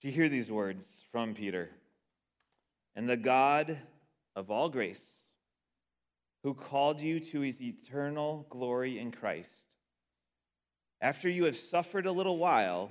Do 0.00 0.08
you 0.08 0.14
hear 0.14 0.28
these 0.28 0.50
words 0.50 1.04
from 1.10 1.34
Peter? 1.34 1.70
And 2.94 3.08
the 3.08 3.16
God 3.16 3.78
of 4.34 4.50
all 4.50 4.68
grace, 4.68 5.30
who 6.42 6.54
called 6.54 7.00
you 7.00 7.18
to 7.18 7.40
his 7.40 7.62
eternal 7.62 8.46
glory 8.50 8.98
in 8.98 9.10
Christ, 9.10 9.52
after 11.00 11.28
you 11.28 11.44
have 11.44 11.56
suffered 11.56 12.06
a 12.06 12.12
little 12.12 12.38
while, 12.38 12.90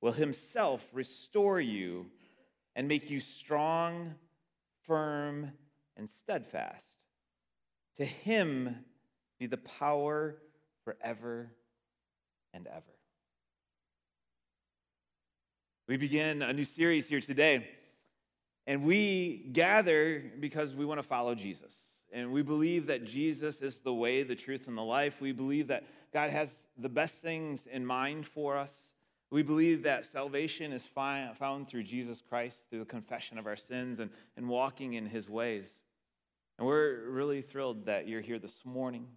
will 0.00 0.12
himself 0.12 0.86
restore 0.92 1.60
you 1.60 2.06
and 2.74 2.86
make 2.88 3.10
you 3.10 3.20
strong, 3.20 4.14
firm, 4.84 5.52
and 5.96 6.08
steadfast. 6.08 7.04
To 7.96 8.04
him 8.04 8.84
be 9.38 9.46
the 9.46 9.58
power 9.58 10.36
forever 10.84 11.50
and 12.54 12.66
ever. 12.66 12.99
We 15.90 15.96
begin 15.96 16.40
a 16.42 16.52
new 16.52 16.64
series 16.64 17.08
here 17.08 17.18
today, 17.18 17.66
and 18.64 18.84
we 18.84 19.48
gather 19.50 20.22
because 20.38 20.72
we 20.72 20.84
want 20.84 21.00
to 21.00 21.02
follow 21.02 21.34
Jesus. 21.34 21.74
And 22.12 22.30
we 22.30 22.42
believe 22.42 22.86
that 22.86 23.04
Jesus 23.04 23.60
is 23.60 23.80
the 23.80 23.92
way, 23.92 24.22
the 24.22 24.36
truth, 24.36 24.68
and 24.68 24.78
the 24.78 24.84
life. 24.84 25.20
We 25.20 25.32
believe 25.32 25.66
that 25.66 25.82
God 26.12 26.30
has 26.30 26.68
the 26.78 26.88
best 26.88 27.16
things 27.16 27.66
in 27.66 27.84
mind 27.84 28.24
for 28.24 28.56
us. 28.56 28.92
We 29.32 29.42
believe 29.42 29.82
that 29.82 30.04
salvation 30.04 30.70
is 30.70 30.86
found 30.86 31.66
through 31.66 31.82
Jesus 31.82 32.22
Christ, 32.22 32.70
through 32.70 32.78
the 32.78 32.84
confession 32.84 33.36
of 33.36 33.48
our 33.48 33.56
sins 33.56 33.98
and, 33.98 34.12
and 34.36 34.48
walking 34.48 34.92
in 34.92 35.06
his 35.06 35.28
ways. 35.28 35.82
And 36.56 36.68
we're 36.68 37.00
really 37.10 37.42
thrilled 37.42 37.86
that 37.86 38.06
you're 38.06 38.20
here 38.20 38.38
this 38.38 38.64
morning. 38.64 39.08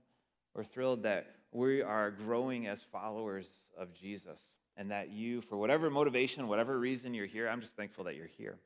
We're 0.56 0.64
thrilled 0.64 1.04
that 1.04 1.36
we 1.52 1.84
are 1.84 2.10
growing 2.10 2.66
as 2.66 2.82
followers 2.82 3.52
of 3.78 3.94
Jesus 3.94 4.56
and 4.78 4.92
that 4.92 5.10
you, 5.10 5.42
for 5.42 5.58
whatever 5.58 5.90
motivation, 5.90 6.48
whatever 6.48 6.78
reason 6.80 7.14
you're 7.14 7.26
here, 7.26 7.48
I'm 7.48 7.62
just 7.62 7.76
thankful 7.76 8.06
that 8.06 8.16
you're 8.16 8.28
here. 8.38 8.58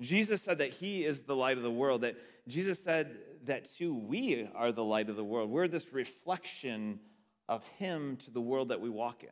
Jesus 0.00 0.42
said 0.42 0.58
that 0.58 0.70
he 0.70 1.04
is 1.04 1.22
the 1.22 1.36
light 1.36 1.56
of 1.56 1.62
the 1.62 1.70
world, 1.70 2.00
that 2.00 2.16
Jesus 2.48 2.82
said 2.82 3.16
that 3.44 3.66
too, 3.76 3.94
we 3.94 4.48
are 4.54 4.72
the 4.72 4.84
light 4.84 5.08
of 5.08 5.16
the 5.16 5.24
world. 5.24 5.50
We're 5.50 5.68
this 5.68 5.92
reflection 5.92 7.00
of 7.48 7.66
him 7.78 8.16
to 8.16 8.30
the 8.30 8.40
world 8.40 8.70
that 8.70 8.80
we 8.80 8.88
walk 8.88 9.22
in. 9.22 9.30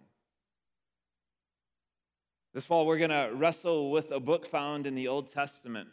This 2.55 2.67
fall, 2.67 2.87
we're 2.87 2.99
going 2.99 3.11
to 3.11 3.31
wrestle 3.35 3.91
with 3.91 4.11
a 4.11 4.21
book 4.21 4.47
found 4.47 4.87
in 4.87 4.95
the 4.95 5.09
Old 5.09 5.31
Testament. 5.31 5.89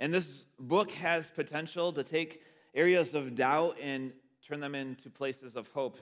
And 0.00 0.12
this 0.12 0.46
book 0.58 0.90
has 0.92 1.30
potential 1.30 1.92
to 1.92 2.02
take 2.02 2.42
areas 2.74 3.14
of 3.14 3.34
doubt 3.34 3.76
and 3.80 4.12
turn 4.46 4.60
them 4.60 4.74
into 4.74 5.10
places 5.10 5.54
of 5.56 5.68
hope, 5.68 5.98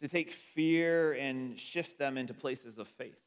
to 0.00 0.08
take 0.08 0.32
fear 0.32 1.12
and 1.12 1.58
shift 1.58 1.98
them 1.98 2.16
into 2.16 2.34
places 2.34 2.78
of 2.78 2.88
faith. 2.88 3.20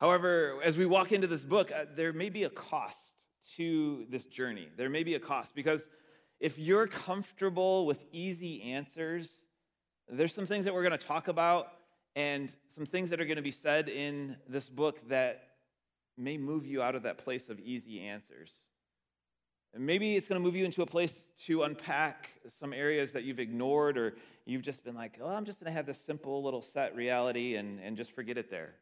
However, 0.00 0.58
as 0.64 0.78
we 0.78 0.86
walk 0.86 1.12
into 1.12 1.26
this 1.26 1.44
book, 1.44 1.70
uh, 1.70 1.84
there 1.94 2.12
may 2.12 2.30
be 2.30 2.44
a 2.44 2.50
cost 2.50 3.14
to 3.56 4.06
this 4.08 4.26
journey. 4.26 4.68
There 4.76 4.88
may 4.88 5.02
be 5.02 5.14
a 5.14 5.20
cost 5.20 5.54
because 5.54 5.90
if 6.38 6.58
you're 6.58 6.86
comfortable 6.86 7.84
with 7.84 8.06
easy 8.12 8.62
answers, 8.62 9.44
there's 10.08 10.34
some 10.34 10.46
things 10.46 10.64
that 10.64 10.72
we're 10.72 10.82
going 10.82 10.98
to 10.98 11.06
talk 11.06 11.28
about 11.28 11.68
and 12.16 12.54
some 12.68 12.86
things 12.86 13.10
that 13.10 13.20
are 13.20 13.26
going 13.26 13.36
to 13.36 13.42
be 13.42 13.50
said 13.50 13.88
in 13.88 14.36
this 14.48 14.68
book 14.68 15.06
that 15.08 15.42
may 16.16 16.38
move 16.38 16.66
you 16.66 16.82
out 16.82 16.94
of 16.94 17.02
that 17.02 17.18
place 17.18 17.48
of 17.48 17.60
easy 17.60 18.00
answers. 18.00 18.52
Maybe 19.76 20.16
it's 20.16 20.28
going 20.28 20.40
to 20.40 20.44
move 20.44 20.56
you 20.56 20.64
into 20.64 20.82
a 20.82 20.86
place 20.86 21.22
to 21.46 21.62
unpack 21.62 22.30
some 22.48 22.72
areas 22.72 23.12
that 23.12 23.22
you've 23.22 23.38
ignored 23.38 23.96
or 23.96 24.16
you've 24.44 24.62
just 24.62 24.84
been 24.84 24.96
like, 24.96 25.18
oh, 25.22 25.28
I'm 25.28 25.44
just 25.44 25.60
going 25.60 25.70
to 25.70 25.76
have 25.76 25.86
this 25.86 26.00
simple 26.00 26.42
little 26.42 26.60
set 26.60 26.96
reality 26.96 27.54
and, 27.54 27.80
and 27.80 27.96
just 27.96 28.12
forget 28.12 28.36
it 28.36 28.50
there. 28.50 28.74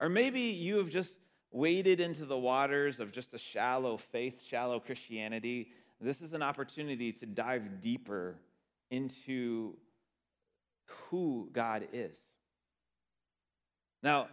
Or 0.00 0.08
maybe 0.08 0.40
you 0.40 0.76
have 0.76 0.90
just 0.90 1.18
waded 1.50 1.98
into 1.98 2.24
the 2.24 2.38
waters 2.38 3.00
of 3.00 3.10
just 3.10 3.34
a 3.34 3.38
shallow 3.38 3.96
faith, 3.96 4.44
shallow 4.44 4.78
Christianity. 4.78 5.72
This 6.00 6.22
is 6.22 6.34
an 6.34 6.42
opportunity 6.42 7.12
to 7.12 7.26
dive 7.26 7.80
deeper 7.80 8.36
into 8.90 9.76
who 11.10 11.48
God 11.52 11.88
is. 11.92 12.20
Now, 14.02 14.28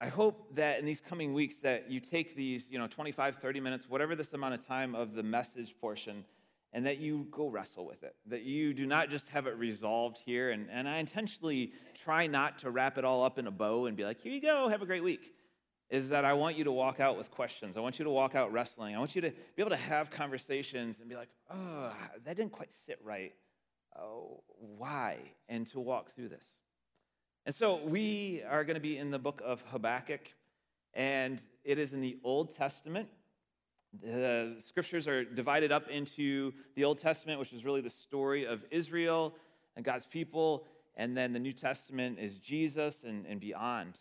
I 0.00 0.08
hope 0.08 0.54
that 0.54 0.78
in 0.78 0.86
these 0.86 1.00
coming 1.00 1.34
weeks 1.34 1.56
that 1.56 1.90
you 1.90 2.00
take 2.00 2.34
these, 2.34 2.70
you 2.70 2.78
know, 2.78 2.86
25, 2.86 3.36
30 3.36 3.60
minutes, 3.60 3.88
whatever 3.88 4.14
this 4.14 4.32
amount 4.32 4.54
of 4.54 4.66
time 4.66 4.94
of 4.94 5.12
the 5.12 5.22
message 5.22 5.76
portion, 5.78 6.24
and 6.72 6.86
that 6.86 6.98
you 6.98 7.26
go 7.30 7.48
wrestle 7.48 7.84
with 7.84 8.02
it. 8.02 8.14
That 8.26 8.42
you 8.42 8.72
do 8.72 8.86
not 8.86 9.10
just 9.10 9.28
have 9.30 9.46
it 9.46 9.56
resolved 9.56 10.18
here. 10.24 10.50
And, 10.50 10.68
and 10.70 10.88
I 10.88 10.96
intentionally 10.96 11.72
try 11.94 12.26
not 12.28 12.58
to 12.58 12.70
wrap 12.70 12.96
it 12.96 13.04
all 13.04 13.24
up 13.24 13.38
in 13.38 13.46
a 13.46 13.50
bow 13.50 13.86
and 13.86 13.96
be 13.96 14.04
like, 14.04 14.20
here 14.20 14.32
you 14.32 14.40
go, 14.40 14.68
have 14.68 14.80
a 14.80 14.86
great 14.86 15.02
week. 15.02 15.34
Is 15.90 16.10
that 16.10 16.24
I 16.24 16.34
want 16.34 16.56
you 16.56 16.64
to 16.64 16.72
walk 16.72 17.00
out 17.00 17.18
with 17.18 17.30
questions. 17.32 17.76
I 17.76 17.80
want 17.80 17.98
you 17.98 18.04
to 18.04 18.10
walk 18.10 18.36
out 18.36 18.52
wrestling. 18.52 18.94
I 18.94 19.00
want 19.00 19.16
you 19.16 19.22
to 19.22 19.30
be 19.30 19.60
able 19.62 19.70
to 19.70 19.76
have 19.76 20.10
conversations 20.10 21.00
and 21.00 21.08
be 21.08 21.16
like, 21.16 21.30
oh, 21.52 21.92
that 22.24 22.36
didn't 22.36 22.52
quite 22.52 22.72
sit 22.72 23.00
right. 23.02 23.32
Oh, 23.98 24.44
why? 24.56 25.18
And 25.48 25.66
to 25.68 25.80
walk 25.80 26.12
through 26.12 26.28
this. 26.28 26.46
And 27.46 27.54
so 27.54 27.82
we 27.82 28.42
are 28.48 28.64
going 28.64 28.74
to 28.74 28.80
be 28.80 28.98
in 28.98 29.10
the 29.10 29.18
book 29.18 29.40
of 29.42 29.62
Habakkuk, 29.68 30.20
and 30.92 31.40
it 31.64 31.78
is 31.78 31.94
in 31.94 32.00
the 32.00 32.18
Old 32.22 32.50
Testament. 32.50 33.08
The 34.02 34.56
scriptures 34.58 35.08
are 35.08 35.24
divided 35.24 35.72
up 35.72 35.88
into 35.88 36.52
the 36.76 36.84
Old 36.84 36.98
Testament, 36.98 37.38
which 37.38 37.54
is 37.54 37.64
really 37.64 37.80
the 37.80 37.90
story 37.90 38.46
of 38.46 38.62
Israel 38.70 39.34
and 39.74 39.84
God's 39.84 40.04
people, 40.04 40.66
and 40.96 41.16
then 41.16 41.32
the 41.32 41.38
New 41.38 41.54
Testament 41.54 42.18
is 42.18 42.36
Jesus 42.36 43.04
and, 43.04 43.24
and 43.26 43.40
beyond. 43.40 44.00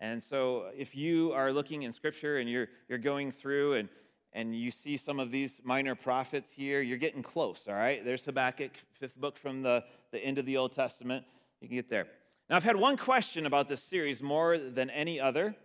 And 0.00 0.20
so 0.20 0.66
if 0.76 0.96
you 0.96 1.32
are 1.34 1.52
looking 1.52 1.84
in 1.84 1.92
scripture 1.92 2.38
and 2.38 2.50
you're, 2.50 2.68
you're 2.88 2.98
going 2.98 3.30
through 3.30 3.74
and, 3.74 3.88
and 4.32 4.56
you 4.56 4.72
see 4.72 4.96
some 4.96 5.20
of 5.20 5.30
these 5.30 5.62
minor 5.64 5.94
prophets 5.94 6.50
here, 6.50 6.80
you're 6.80 6.98
getting 6.98 7.22
close, 7.22 7.68
all 7.68 7.74
right? 7.74 8.04
There's 8.04 8.24
Habakkuk, 8.24 8.72
fifth 8.98 9.16
book 9.16 9.38
from 9.38 9.62
the, 9.62 9.84
the 10.10 10.18
end 10.18 10.38
of 10.38 10.46
the 10.46 10.56
Old 10.56 10.72
Testament. 10.72 11.24
You 11.60 11.68
can 11.68 11.76
get 11.76 11.88
there. 11.88 12.08
Now, 12.52 12.56
I've 12.56 12.64
had 12.64 12.76
one 12.76 12.98
question 12.98 13.46
about 13.46 13.68
this 13.68 13.82
series 13.82 14.22
more 14.22 14.58
than 14.58 14.90
any 14.90 15.18
other, 15.18 15.56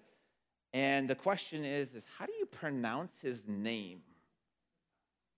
and 0.72 1.06
the 1.06 1.16
question 1.16 1.66
is, 1.66 1.94
is 1.94 2.06
how 2.18 2.26
do 2.26 2.32
you 2.40 2.46
pronounce 2.46 3.20
his 3.20 3.46
name? 3.46 4.04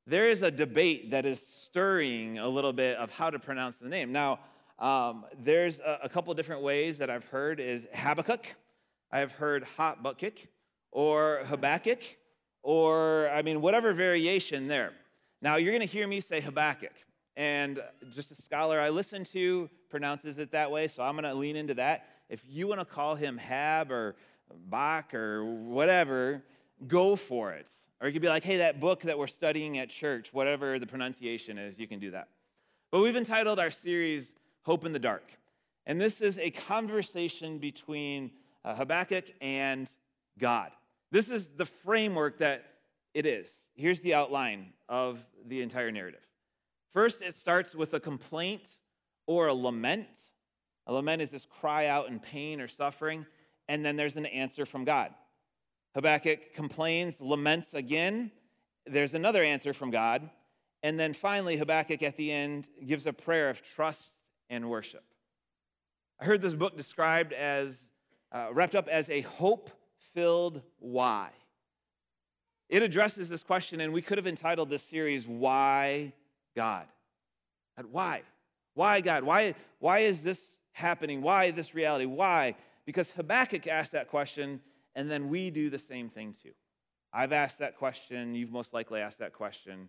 There 0.05 0.29
is 0.29 0.43
a 0.43 0.51
debate 0.51 1.09
that 1.09 1.25
is 1.25 1.41
stirring 1.41 2.37
a 2.37 2.47
little 2.47 2.71
bit 2.71 2.97
of 2.97 3.09
how 3.09 3.31
to 3.31 3.39
pronounce 3.39 3.77
the 3.77 3.89
name. 3.89 4.11
Now, 4.11 4.41
um, 4.77 5.25
there's 5.39 5.79
a, 5.79 6.01
a, 6.03 6.09
couple 6.09 6.31
different 6.35 6.61
ways 6.61 6.99
that 6.99 7.09
I've 7.09 7.25
heard 7.25 7.59
is 7.59 7.87
Habakkuk. 7.95 8.45
I've 9.11 9.31
heard 9.31 9.65
Habakkuk 9.75 10.37
or 10.91 11.41
Habakkuk, 11.45 12.03
or 12.61 13.27
I 13.31 13.41
mean, 13.41 13.59
whatever 13.59 13.91
variation 13.93 14.67
there. 14.67 14.93
Now, 15.41 15.55
you're 15.55 15.73
going 15.73 15.81
to 15.81 15.91
hear 15.91 16.07
me 16.07 16.19
say 16.19 16.41
Habakkuk. 16.41 16.93
And 17.39 17.81
just 18.09 18.33
a 18.33 18.35
scholar 18.35 18.81
I 18.81 18.89
listen 18.89 19.23
to 19.23 19.69
pronounces 19.89 20.39
it 20.39 20.51
that 20.51 20.71
way, 20.71 20.87
so 20.87 21.03
I'm 21.03 21.13
going 21.13 21.23
to 21.23 21.33
lean 21.33 21.55
into 21.55 21.75
that. 21.75 22.05
If 22.29 22.43
you 22.49 22.67
want 22.67 22.81
to 22.81 22.85
call 22.85 23.15
him 23.15 23.37
Hab 23.37 23.93
or 23.93 24.17
Bach 24.67 25.13
or 25.13 25.45
whatever, 25.45 26.43
go 26.85 27.15
for 27.15 27.53
it. 27.53 27.69
Or 28.01 28.07
you 28.07 28.13
could 28.13 28.21
be 28.21 28.27
like, 28.27 28.43
hey, 28.43 28.57
that 28.57 28.81
book 28.81 29.03
that 29.03 29.17
we're 29.17 29.27
studying 29.27 29.77
at 29.77 29.89
church, 29.89 30.33
whatever 30.33 30.79
the 30.79 30.85
pronunciation 30.85 31.57
is, 31.57 31.79
you 31.79 31.87
can 31.87 31.97
do 31.97 32.11
that. 32.11 32.27
But 32.91 32.99
we've 32.99 33.15
entitled 33.15 33.57
our 33.57 33.71
series 33.71 34.35
Hope 34.63 34.83
in 34.83 34.91
the 34.91 34.99
Dark. 34.99 35.37
And 35.85 35.99
this 35.99 36.19
is 36.19 36.39
a 36.39 36.51
conversation 36.51 37.57
between 37.57 38.31
uh, 38.65 38.75
Habakkuk 38.75 39.31
and 39.39 39.89
God. 40.37 40.71
This 41.09 41.31
is 41.31 41.51
the 41.51 41.65
framework 41.65 42.39
that 42.39 42.65
it 43.13 43.25
is. 43.25 43.63
Here's 43.75 44.01
the 44.01 44.13
outline 44.13 44.73
of 44.89 45.25
the 45.47 45.61
entire 45.61 45.89
narrative. 45.89 46.28
First, 46.91 47.21
it 47.21 47.33
starts 47.33 47.75
with 47.75 47.93
a 47.93 47.99
complaint 47.99 48.79
or 49.27 49.47
a 49.47 49.53
lament. 49.53 50.17
A 50.87 50.93
lament 50.93 51.21
is 51.21 51.31
this 51.31 51.45
cry 51.45 51.85
out 51.85 52.07
in 52.07 52.19
pain 52.19 52.59
or 52.59 52.67
suffering, 52.67 53.25
and 53.67 53.85
then 53.85 53.95
there's 53.95 54.17
an 54.17 54.25
answer 54.25 54.65
from 54.65 54.85
God. 54.85 55.13
Habakkuk 55.93 56.53
complains, 56.53 57.21
laments 57.21 57.73
again. 57.73 58.31
There's 58.85 59.13
another 59.13 59.43
answer 59.43 59.73
from 59.73 59.91
God. 59.91 60.29
And 60.81 60.99
then 60.99 61.13
finally, 61.13 61.57
Habakkuk 61.57 62.01
at 62.01 62.15
the 62.15 62.31
end 62.31 62.69
gives 62.85 63.05
a 63.05 63.13
prayer 63.13 63.49
of 63.49 63.61
trust 63.61 64.23
and 64.49 64.69
worship. 64.69 65.03
I 66.19 66.25
heard 66.25 66.41
this 66.41 66.53
book 66.53 66.75
described 66.75 67.33
as, 67.33 67.91
uh, 68.31 68.47
wrapped 68.51 68.75
up 68.75 68.87
as 68.87 69.09
a 69.09 69.21
hope 69.21 69.69
filled 70.13 70.61
why. 70.79 71.29
It 72.67 72.81
addresses 72.81 73.29
this 73.29 73.43
question, 73.43 73.79
and 73.79 73.93
we 73.93 74.01
could 74.01 74.17
have 74.17 74.27
entitled 74.27 74.69
this 74.69 74.83
series, 74.83 75.27
Why 75.27 76.13
God? 76.59 76.87
Why? 77.89 78.23
Why 78.73 78.99
God? 78.99 79.23
Why, 79.23 79.55
why 79.79 79.99
is 79.99 80.23
this 80.23 80.57
happening? 80.73 81.21
Why 81.21 81.51
this 81.51 81.73
reality? 81.73 82.03
Why? 82.05 82.55
Because 82.85 83.11
Habakkuk 83.11 83.65
asked 83.65 83.93
that 83.93 84.09
question, 84.09 84.59
and 84.93 85.09
then 85.09 85.29
we 85.29 85.51
do 85.51 85.69
the 85.69 85.79
same 85.79 86.09
thing 86.09 86.33
too. 86.33 86.51
I've 87.13 87.31
asked 87.31 87.59
that 87.59 87.77
question. 87.77 88.35
You've 88.35 88.51
most 88.51 88.73
likely 88.73 88.99
asked 88.99 89.19
that 89.19 89.31
question. 89.31 89.87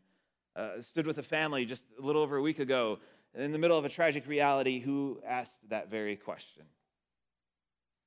Uh, 0.54 0.80
stood 0.80 1.08
with 1.08 1.18
a 1.18 1.24
family 1.24 1.64
just 1.64 1.90
a 2.00 2.06
little 2.06 2.22
over 2.22 2.36
a 2.36 2.42
week 2.42 2.60
ago 2.60 3.00
in 3.34 3.50
the 3.50 3.58
middle 3.58 3.76
of 3.76 3.84
a 3.84 3.88
tragic 3.88 4.28
reality 4.28 4.78
who 4.78 5.20
asked 5.26 5.70
that 5.70 5.90
very 5.90 6.14
question. 6.14 6.62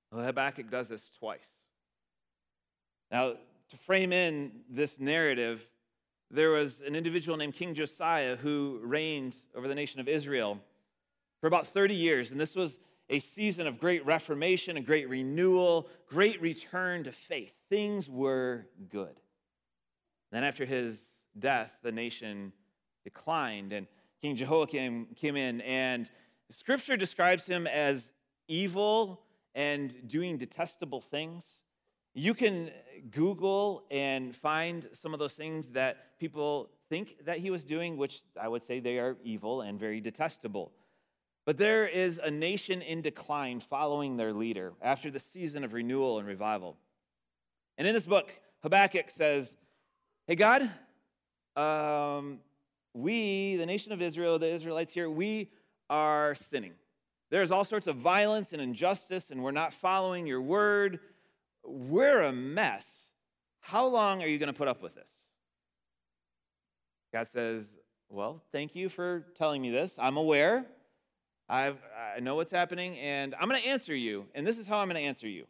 Well, 0.10 0.24
Habakkuk 0.24 0.70
does 0.70 0.88
this 0.88 1.10
twice. 1.10 1.52
Now, 3.12 3.34
to 3.72 3.78
frame 3.78 4.14
in 4.14 4.62
this 4.70 5.02
narrative, 5.02 5.68
there 6.34 6.50
was 6.50 6.82
an 6.82 6.96
individual 6.96 7.38
named 7.38 7.54
King 7.54 7.76
Josiah 7.76 8.36
who 8.36 8.80
reigned 8.84 9.38
over 9.56 9.68
the 9.68 9.76
nation 9.76 10.02
of 10.02 10.08
Israel 10.08 10.60
for 11.40 11.48
about 11.48 11.68
30 11.68 11.94
years. 11.94 12.32
And 12.32 12.42
this 12.42 12.56
was 12.56 12.80
a 13.10 13.20
season 13.20 13.68
of 13.68 13.80
great 13.80 14.04
reformation, 14.06 14.76
a 14.76 14.82
great 14.82 15.08
renewal, 15.08 15.88
great 16.08 16.42
return 16.42 17.04
to 17.04 17.12
faith. 17.12 17.54
Things 17.70 18.10
were 18.10 18.66
good. 18.90 19.20
Then, 20.32 20.44
after 20.44 20.66
his 20.66 21.08
death, 21.38 21.78
the 21.84 21.92
nation 21.92 22.54
declined, 23.04 23.72
and 23.72 23.86
King 24.20 24.36
Jehoiakim 24.36 25.10
came 25.16 25.36
in, 25.36 25.62
and 25.62 26.10
scripture 26.50 26.98
describes 26.98 27.46
him 27.46 27.68
as 27.68 28.12
evil 28.48 29.22
and 29.54 30.08
doing 30.08 30.38
detestable 30.38 31.02
things. 31.02 31.63
You 32.14 32.34
can 32.34 32.72
Google 33.10 33.84
and 33.90 34.36
find 34.36 34.88
some 34.94 35.14
of 35.14 35.20
those 35.20 35.34
things 35.34 35.70
that 35.70 36.20
people 36.20 36.70
think 36.90 37.26
that 37.26 37.40
he 37.40 37.50
was 37.50 37.64
doing, 37.64 37.98
which 37.98 38.22
I 38.40 38.48
would 38.48 38.62
say 38.62 38.80
they 38.80 39.00
are 39.00 39.18
evil 39.24 39.62
and 39.62 39.80
very 39.80 40.00
detestable. 40.00 40.72
But 41.46 41.58
there 41.58 41.88
is 41.88 42.20
a 42.24 42.32
nation 42.32 42.82
in 42.82 43.02
decline 43.02 43.60
following 43.60 44.16
their 44.16 44.32
leader 44.32 44.74
after 44.82 45.12
the 45.12 45.20
season 45.20 45.64
of 45.64 45.74
renewal 45.74 46.20
and 46.20 46.28
revival. 46.28 46.78
And 47.78 47.88
in 47.88 47.94
this 47.94 48.08
book, 48.08 48.32
Habakkuk 48.62 49.10
says, 49.10 49.58
Hey, 50.26 50.36
God, 50.36 50.70
um, 51.58 52.40
we, 52.94 53.58
the 53.58 53.66
nation 53.66 53.92
of 53.92 54.02
Israel, 54.02 54.40
the 54.40 54.50
Israelites 54.50 54.94
here, 54.94 55.10
we 55.10 55.50
are 55.90 56.36
sinning. 56.36 56.74
There's 57.30 57.52
all 57.52 57.66
sorts 57.66 57.88
of 57.88 57.98
violence 57.98 58.54
and 58.54 58.62
injustice, 58.62 59.32
and 59.32 59.44
we're 59.44 59.52
not 59.52 59.74
following 59.74 60.28
your 60.28 60.42
word. 60.42 61.00
We're 61.64 62.22
a 62.22 62.32
mess. 62.32 63.12
How 63.62 63.88
long 63.88 64.22
are 64.22 64.28
you 64.28 64.38
going 64.38 64.52
to 64.52 64.58
put 64.58 64.68
up 64.68 64.82
with 64.82 64.96
this? 64.96 65.10
God 67.14 67.28
says, 67.28 67.78
Well, 68.10 68.42
thank 68.52 68.76
you 68.76 68.90
for 68.90 69.26
telling 69.36 69.62
me 69.62 69.72
this. 69.72 69.98
I'm 70.00 70.18
aware. 70.18 70.66
I've, 71.50 71.78
I 72.16 72.20
know 72.20 72.36
what's 72.36 72.52
happening, 72.52 72.98
and 72.98 73.36
I'm 73.40 73.48
going 73.50 73.62
to 73.62 73.68
answer 73.68 73.96
you. 73.96 74.26
And 74.34 74.48
this 74.48 74.58
is 74.58 74.68
how 74.68 74.78
I'm 74.78 74.88
going 74.88 75.02
to 75.02 75.08
answer 75.08 75.28
you. 75.28 75.46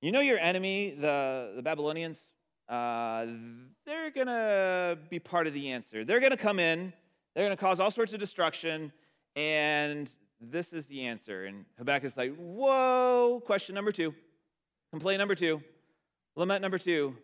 You 0.00 0.12
know 0.12 0.20
your 0.20 0.38
enemy, 0.38 0.96
the, 0.98 1.52
the 1.56 1.62
Babylonians? 1.62 2.32
Uh, 2.68 3.26
they're 3.86 4.10
going 4.10 4.26
to 4.26 4.98
be 5.08 5.18
part 5.18 5.46
of 5.46 5.54
the 5.54 5.70
answer. 5.70 6.04
They're 6.04 6.20
going 6.20 6.32
to 6.32 6.36
come 6.36 6.58
in, 6.58 6.92
they're 7.34 7.46
going 7.46 7.56
to 7.56 7.60
cause 7.60 7.80
all 7.80 7.90
sorts 7.90 8.12
of 8.12 8.20
destruction, 8.20 8.92
and 9.34 10.10
this 10.40 10.72
is 10.72 10.86
the 10.86 11.06
answer. 11.06 11.46
And 11.46 11.64
Habakkuk's 11.78 12.16
like, 12.16 12.36
whoa, 12.36 13.42
question 13.46 13.74
number 13.74 13.92
two, 13.92 14.14
complaint 14.90 15.18
number 15.18 15.34
two, 15.34 15.62
lament 16.36 16.62
number 16.62 16.78
two. 16.78 17.16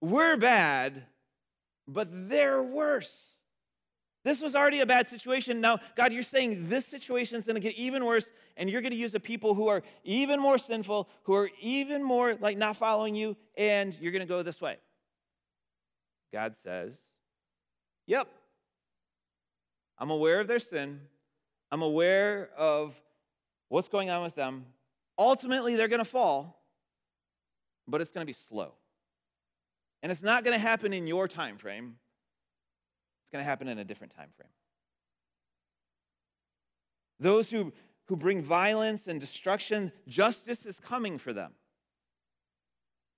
We're 0.00 0.36
bad, 0.36 1.04
but 1.86 2.08
they're 2.10 2.62
worse. 2.62 3.36
This 4.22 4.42
was 4.42 4.54
already 4.54 4.80
a 4.80 4.86
bad 4.86 5.08
situation. 5.08 5.60
Now, 5.60 5.78
God, 5.96 6.12
you're 6.12 6.22
saying 6.22 6.68
this 6.68 6.86
situation 6.86 7.38
is 7.38 7.44
going 7.44 7.54
to 7.54 7.60
get 7.60 7.74
even 7.74 8.04
worse, 8.04 8.32
and 8.56 8.68
you're 8.68 8.82
going 8.82 8.92
to 8.92 8.98
use 8.98 9.12
the 9.12 9.20
people 9.20 9.54
who 9.54 9.68
are 9.68 9.82
even 10.04 10.40
more 10.40 10.58
sinful, 10.58 11.08
who 11.22 11.34
are 11.34 11.50
even 11.60 12.02
more 12.02 12.34
like 12.34 12.58
not 12.58 12.76
following 12.76 13.14
you, 13.14 13.36
and 13.56 13.98
you're 13.98 14.12
going 14.12 14.20
to 14.20 14.28
go 14.28 14.42
this 14.42 14.60
way. 14.60 14.76
God 16.32 16.54
says, 16.54 17.00
Yep, 18.06 18.28
I'm 19.98 20.10
aware 20.10 20.40
of 20.40 20.48
their 20.48 20.58
sin. 20.58 21.00
I'm 21.70 21.82
aware 21.82 22.50
of 22.56 23.00
what's 23.68 23.88
going 23.88 24.10
on 24.10 24.22
with 24.22 24.34
them. 24.34 24.66
Ultimately, 25.18 25.76
they're 25.76 25.88
going 25.88 26.00
to 26.00 26.04
fall, 26.04 26.59
but 27.86 28.00
it's 28.00 28.10
going 28.10 28.22
to 28.22 28.26
be 28.26 28.32
slow. 28.32 28.74
And 30.02 30.10
it's 30.10 30.22
not 30.22 30.44
going 30.44 30.54
to 30.54 30.60
happen 30.60 30.92
in 30.92 31.06
your 31.06 31.28
time 31.28 31.56
frame. 31.56 31.96
It's 33.22 33.30
going 33.30 33.44
to 33.44 33.48
happen 33.48 33.68
in 33.68 33.78
a 33.78 33.84
different 33.84 34.14
time 34.14 34.30
frame. 34.36 34.50
Those 37.18 37.50
who, 37.50 37.72
who 38.06 38.16
bring 38.16 38.40
violence 38.40 39.06
and 39.06 39.20
destruction, 39.20 39.92
justice 40.08 40.64
is 40.64 40.80
coming 40.80 41.18
for 41.18 41.32
them. 41.32 41.52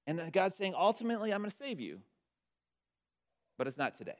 And 0.06 0.32
God's 0.32 0.56
saying, 0.56 0.74
ultimately, 0.76 1.32
I'm 1.32 1.40
going 1.40 1.50
to 1.50 1.56
save 1.56 1.80
you. 1.80 2.00
But 3.56 3.68
it's 3.68 3.78
not 3.78 3.94
today. 3.94 4.18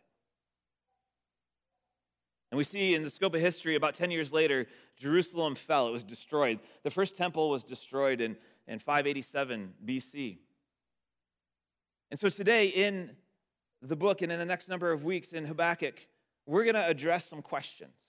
And 2.53 2.59
we 2.59 2.65
see 2.65 2.95
in 2.95 3.03
the 3.03 3.11
scope 3.11 3.35
of 3.35 3.41
history, 3.41 3.77
about 3.77 3.95
10 3.95 4.11
years 4.11 4.33
later, 4.33 4.67
Jerusalem 4.97 5.55
fell. 5.55 5.89
It 5.89 5.91
was 5.91 6.05
destroyed. 6.05 6.61
The 6.83 6.91
first 6.91 7.17
temple 7.17 7.49
was 7.49 7.65
destroyed 7.65 8.21
in, 8.21 8.37
in 8.67 8.79
587 8.79 9.75
BC. 9.85 10.39
And 12.11 12.21
so 12.21 12.29
today, 12.29 12.67
in 12.69 13.11
the 13.81 13.97
book 13.97 14.23
and 14.23 14.31
in 14.31 14.39
the 14.39 14.45
next 14.45 14.69
number 14.69 14.93
of 14.93 15.05
weeks 15.05 15.33
in 15.33 15.45
Habakkuk, 15.45 16.07
we're 16.47 16.65
going 16.65 16.75
to 16.75 16.87
address 16.87 17.27
some 17.27 17.43
questions. 17.43 18.01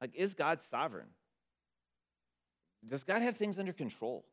Like, 0.00 0.14
is 0.14 0.34
God 0.34 0.60
sovereign? 0.60 1.08
Does 2.84 3.04
God 3.04 3.22
have 3.22 3.36
things 3.36 3.58
under 3.58 3.72
control? 3.72 4.24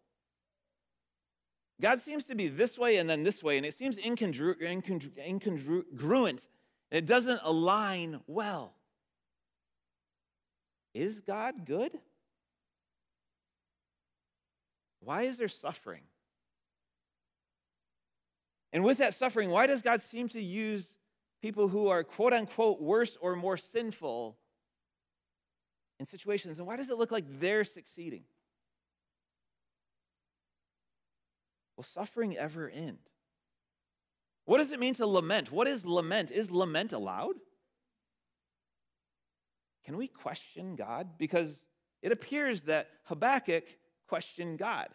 God 1.81 2.01
seems 2.01 2.25
to 2.25 2.35
be 2.35 2.47
this 2.47 2.77
way 2.77 2.97
and 2.97 3.09
then 3.09 3.23
this 3.23 3.43
way, 3.43 3.57
and 3.57 3.65
it 3.65 3.73
seems 3.73 3.97
incongru- 3.97 4.59
incongru- 4.61 5.11
incongruent. 5.17 6.47
It 6.91 7.05
doesn't 7.05 7.39
align 7.43 8.19
well. 8.27 8.73
Is 10.93 11.21
God 11.21 11.65
good? 11.65 11.99
Why 15.01 15.23
is 15.23 15.37
there 15.37 15.47
suffering? 15.47 16.03
And 18.71 18.83
with 18.83 18.99
that 18.99 19.13
suffering, 19.13 19.49
why 19.49 19.67
does 19.67 19.81
God 19.81 20.01
seem 20.01 20.27
to 20.29 20.41
use 20.41 20.97
people 21.41 21.69
who 21.69 21.87
are 21.87 22.03
quote 22.03 22.33
unquote 22.33 22.81
worse 22.81 23.17
or 23.19 23.35
more 23.35 23.57
sinful 23.57 24.37
in 25.99 26.05
situations? 26.05 26.59
And 26.59 26.67
why 26.67 26.77
does 26.77 26.89
it 26.89 26.97
look 26.97 27.11
like 27.11 27.25
they're 27.39 27.63
succeeding? 27.63 28.23
Will 31.75 31.83
suffering 31.83 32.37
ever 32.37 32.69
end? 32.69 32.99
What 34.45 34.57
does 34.57 34.71
it 34.71 34.79
mean 34.79 34.95
to 34.95 35.07
lament? 35.07 35.51
What 35.51 35.67
is 35.67 35.85
lament? 35.85 36.31
Is 36.31 36.51
lament 36.51 36.91
allowed? 36.91 37.35
Can 39.85 39.95
we 39.95 40.07
question 40.07 40.75
God? 40.75 41.17
Because 41.17 41.65
it 42.01 42.11
appears 42.11 42.63
that 42.63 42.89
Habakkuk 43.05 43.63
questioned 44.09 44.57
God. 44.57 44.87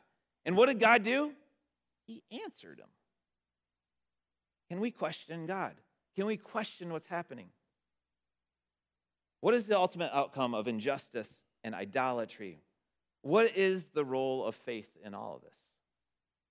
And 0.44 0.56
what 0.56 0.66
did 0.66 0.78
God 0.78 1.02
do? 1.02 1.32
He 2.06 2.22
answered 2.44 2.78
him. 2.78 2.88
Can 4.68 4.80
we 4.80 4.90
question 4.90 5.46
God? 5.46 5.74
Can 6.16 6.26
we 6.26 6.36
question 6.36 6.92
what's 6.92 7.06
happening? 7.06 7.48
What 9.40 9.54
is 9.54 9.66
the 9.66 9.78
ultimate 9.78 10.10
outcome 10.12 10.54
of 10.54 10.68
injustice 10.68 11.44
and 11.62 11.74
idolatry? 11.74 12.60
What 13.22 13.56
is 13.56 13.88
the 13.88 14.04
role 14.04 14.44
of 14.44 14.54
faith 14.54 14.90
in 15.04 15.14
all 15.14 15.36
of 15.36 15.42
this? 15.42 15.58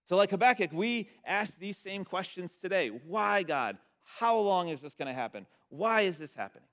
So, 0.05 0.15
like 0.15 0.32
Habakkuk, 0.32 0.72
we 0.74 1.10
ask 1.25 1.58
these 1.58 1.77
same 1.77 2.03
questions 2.03 2.53
today. 2.60 2.89
Why, 2.89 3.43
God? 3.43 3.77
How 4.20 4.38
long 4.38 4.70
is 4.70 4.82
this 4.82 4.96
going 4.96 5.08
to 5.08 5.13
happen? 5.13 5.46
Why 5.70 6.01
is 6.01 6.17
this 6.17 6.34
happening? 6.34 6.67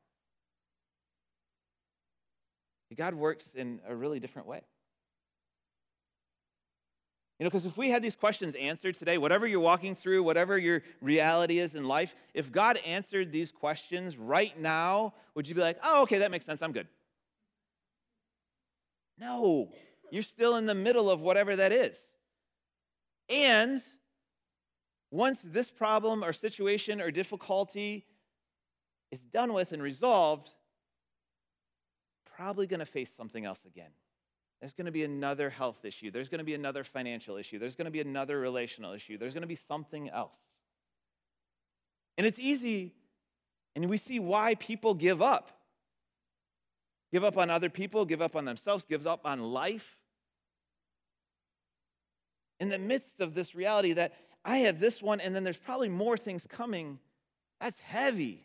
God 2.96 3.14
works 3.14 3.54
in 3.54 3.80
a 3.86 3.94
really 3.94 4.18
different 4.18 4.48
way. 4.48 4.62
You 7.40 7.44
know, 7.44 7.48
because 7.48 7.64
if 7.64 7.78
we 7.78 7.88
had 7.88 8.02
these 8.02 8.16
questions 8.16 8.54
answered 8.54 8.96
today, 8.96 9.16
whatever 9.16 9.46
you're 9.46 9.60
walking 9.60 9.94
through, 9.94 10.22
whatever 10.22 10.58
your 10.58 10.82
reality 11.00 11.58
is 11.58 11.74
in 11.74 11.88
life, 11.88 12.14
if 12.34 12.52
God 12.52 12.76
answered 12.84 13.32
these 13.32 13.50
questions 13.50 14.18
right 14.18 14.60
now, 14.60 15.14
would 15.34 15.48
you 15.48 15.54
be 15.54 15.62
like, 15.62 15.78
oh, 15.82 16.02
okay, 16.02 16.18
that 16.18 16.30
makes 16.30 16.44
sense, 16.44 16.60
I'm 16.60 16.72
good? 16.72 16.86
No, 19.16 19.70
you're 20.10 20.20
still 20.20 20.56
in 20.56 20.66
the 20.66 20.74
middle 20.74 21.10
of 21.10 21.22
whatever 21.22 21.56
that 21.56 21.72
is. 21.72 22.12
And 23.30 23.80
once 25.10 25.40
this 25.40 25.70
problem 25.70 26.22
or 26.22 26.34
situation 26.34 27.00
or 27.00 27.10
difficulty 27.10 28.04
is 29.10 29.20
done 29.20 29.54
with 29.54 29.72
and 29.72 29.82
resolved, 29.82 30.52
probably 32.36 32.66
going 32.66 32.80
to 32.80 32.86
face 32.86 33.10
something 33.10 33.46
else 33.46 33.64
again. 33.64 33.92
There's 34.60 34.74
going 34.74 34.86
to 34.86 34.92
be 34.92 35.04
another 35.04 35.48
health 35.48 35.84
issue. 35.84 36.10
There's 36.10 36.28
going 36.28 36.38
to 36.38 36.44
be 36.44 36.54
another 36.54 36.84
financial 36.84 37.36
issue. 37.36 37.58
There's 37.58 37.76
going 37.76 37.86
to 37.86 37.90
be 37.90 38.00
another 38.00 38.38
relational 38.38 38.92
issue. 38.92 39.16
There's 39.16 39.32
going 39.32 39.42
to 39.42 39.48
be 39.48 39.54
something 39.54 40.10
else. 40.10 40.38
And 42.18 42.26
it's 42.26 42.38
easy, 42.38 42.92
and 43.74 43.88
we 43.88 43.96
see 43.96 44.18
why 44.18 44.54
people 44.56 44.92
give 44.92 45.22
up. 45.22 45.50
Give 47.10 47.24
up 47.24 47.38
on 47.38 47.48
other 47.48 47.70
people, 47.70 48.04
give 48.04 48.20
up 48.20 48.36
on 48.36 48.44
themselves, 48.44 48.84
gives 48.84 49.06
up 49.06 49.20
on 49.24 49.40
life. 49.40 49.96
In 52.60 52.68
the 52.68 52.78
midst 52.78 53.22
of 53.22 53.32
this 53.32 53.54
reality 53.54 53.94
that 53.94 54.12
I 54.44 54.58
have 54.58 54.78
this 54.78 55.02
one, 55.02 55.20
and 55.20 55.34
then 55.34 55.42
there's 55.42 55.56
probably 55.56 55.88
more 55.88 56.18
things 56.18 56.46
coming, 56.46 56.98
that's 57.58 57.80
heavy. 57.80 58.44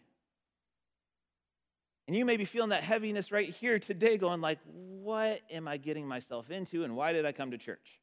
And 2.08 2.16
you 2.16 2.26
may 2.26 2.38
be 2.38 2.46
feeling 2.46 2.70
that 2.70 2.84
heaviness 2.84 3.32
right 3.32 3.50
here 3.50 3.80
today, 3.80 4.18
going 4.18 4.42
like, 4.42 4.60
what 4.66 5.42
am 5.50 5.68
I 5.68 5.78
getting 5.78 6.08
myself 6.08 6.52
into 6.52 6.84
and 6.84 6.96
why 6.96 7.14
did 7.14 7.26
I 7.26 7.32
come 7.32 7.52
to 7.52 7.58
church? 7.58 8.00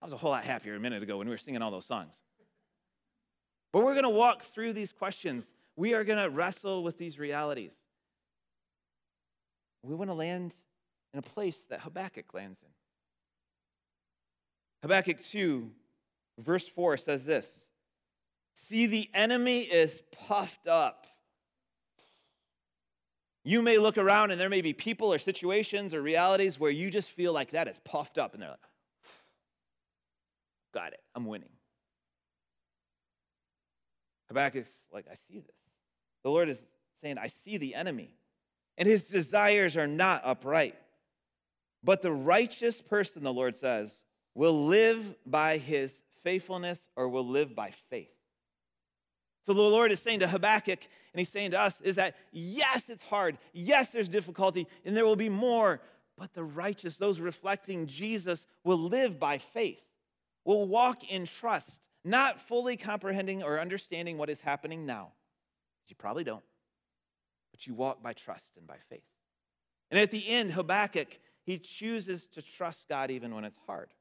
I 0.00 0.06
was 0.06 0.12
a 0.12 0.16
whole 0.16 0.30
lot 0.30 0.44
happier 0.44 0.74
a 0.74 0.80
minute 0.80 1.02
ago 1.02 1.18
when 1.18 1.26
we 1.26 1.32
were 1.32 1.38
singing 1.38 1.62
all 1.62 1.70
those 1.70 1.86
songs. 1.86 2.20
But 3.72 3.82
we're 3.82 3.94
going 3.94 4.04
to 4.04 4.10
walk 4.10 4.42
through 4.42 4.72
these 4.72 4.92
questions. 4.92 5.52
We 5.74 5.94
are 5.94 6.04
going 6.04 6.22
to 6.22 6.30
wrestle 6.30 6.84
with 6.84 6.98
these 6.98 7.18
realities. 7.18 7.76
We 9.82 9.94
want 9.94 10.10
to 10.10 10.14
land 10.14 10.54
in 11.12 11.18
a 11.18 11.22
place 11.22 11.64
that 11.64 11.80
Habakkuk 11.80 12.32
lands 12.34 12.60
in. 12.62 12.68
Habakkuk 14.82 15.18
2, 15.18 15.70
verse 16.38 16.68
4 16.68 16.96
says 16.96 17.24
this 17.24 17.70
See, 18.54 18.86
the 18.86 19.10
enemy 19.14 19.60
is 19.60 20.02
puffed 20.28 20.66
up. 20.68 21.06
You 23.44 23.60
may 23.60 23.76
look 23.76 23.98
around 23.98 24.30
and 24.30 24.40
there 24.40 24.48
may 24.48 24.62
be 24.62 24.72
people 24.72 25.12
or 25.12 25.18
situations 25.18 25.92
or 25.92 26.00
realities 26.00 26.58
where 26.58 26.70
you 26.70 26.90
just 26.90 27.10
feel 27.10 27.32
like 27.32 27.50
that 27.50 27.68
is 27.68 27.78
puffed 27.84 28.16
up 28.16 28.32
and 28.32 28.42
they're 28.42 28.50
like, 28.50 28.58
got 30.72 30.92
it, 30.94 31.00
I'm 31.14 31.26
winning. 31.26 31.50
Habakkuk's 34.28 34.72
like, 34.92 35.06
I 35.10 35.14
see 35.14 35.38
this. 35.38 35.60
The 36.22 36.30
Lord 36.30 36.48
is 36.48 36.64
saying, 36.94 37.18
I 37.18 37.26
see 37.26 37.58
the 37.58 37.74
enemy, 37.74 38.16
and 38.78 38.88
his 38.88 39.08
desires 39.08 39.76
are 39.76 39.86
not 39.86 40.22
upright. 40.24 40.74
But 41.82 42.00
the 42.00 42.12
righteous 42.12 42.80
person, 42.80 43.22
the 43.22 43.32
Lord 43.32 43.54
says, 43.54 44.02
will 44.34 44.66
live 44.66 45.14
by 45.26 45.58
his 45.58 46.00
faithfulness 46.22 46.88
or 46.96 47.08
will 47.08 47.26
live 47.26 47.54
by 47.54 47.72
faith. 47.90 48.08
So 49.44 49.52
the 49.52 49.60
Lord 49.60 49.92
is 49.92 50.00
saying 50.00 50.20
to 50.20 50.26
Habakkuk, 50.26 50.80
and 50.80 51.18
he's 51.18 51.28
saying 51.28 51.50
to 51.50 51.60
us, 51.60 51.82
is 51.82 51.96
that 51.96 52.16
yes, 52.32 52.88
it's 52.88 53.02
hard. 53.02 53.36
Yes, 53.52 53.92
there's 53.92 54.08
difficulty, 54.08 54.66
and 54.86 54.96
there 54.96 55.04
will 55.04 55.16
be 55.16 55.28
more. 55.28 55.82
But 56.16 56.32
the 56.32 56.42
righteous, 56.42 56.96
those 56.96 57.20
reflecting 57.20 57.86
Jesus, 57.86 58.46
will 58.64 58.78
live 58.78 59.20
by 59.20 59.36
faith, 59.36 59.84
will 60.46 60.66
walk 60.66 61.10
in 61.12 61.26
trust, 61.26 61.88
not 62.04 62.40
fully 62.40 62.78
comprehending 62.78 63.42
or 63.42 63.60
understanding 63.60 64.16
what 64.16 64.30
is 64.30 64.40
happening 64.40 64.86
now. 64.86 65.12
You 65.88 65.96
probably 65.96 66.24
don't, 66.24 66.44
but 67.50 67.66
you 67.66 67.74
walk 67.74 68.02
by 68.02 68.14
trust 68.14 68.56
and 68.56 68.66
by 68.66 68.78
faith. 68.88 69.04
And 69.90 70.00
at 70.00 70.10
the 70.10 70.26
end, 70.26 70.52
Habakkuk, 70.52 71.18
he 71.42 71.58
chooses 71.58 72.24
to 72.28 72.40
trust 72.40 72.88
God 72.88 73.10
even 73.10 73.34
when 73.34 73.44
it's 73.44 73.58
hard. 73.66 73.92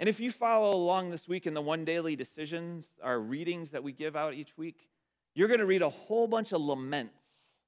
And 0.00 0.08
if 0.08 0.18
you 0.18 0.30
follow 0.30 0.76
along 0.76 1.10
this 1.10 1.28
week 1.28 1.46
in 1.46 1.54
the 1.54 1.62
one 1.62 1.84
daily 1.84 2.16
decisions, 2.16 2.98
our 3.02 3.18
readings 3.18 3.70
that 3.70 3.84
we 3.84 3.92
give 3.92 4.16
out 4.16 4.34
each 4.34 4.58
week, 4.58 4.88
you're 5.34 5.48
going 5.48 5.60
to 5.60 5.66
read 5.66 5.82
a 5.82 5.90
whole 5.90 6.26
bunch 6.26 6.52
of 6.52 6.60
laments 6.60 7.60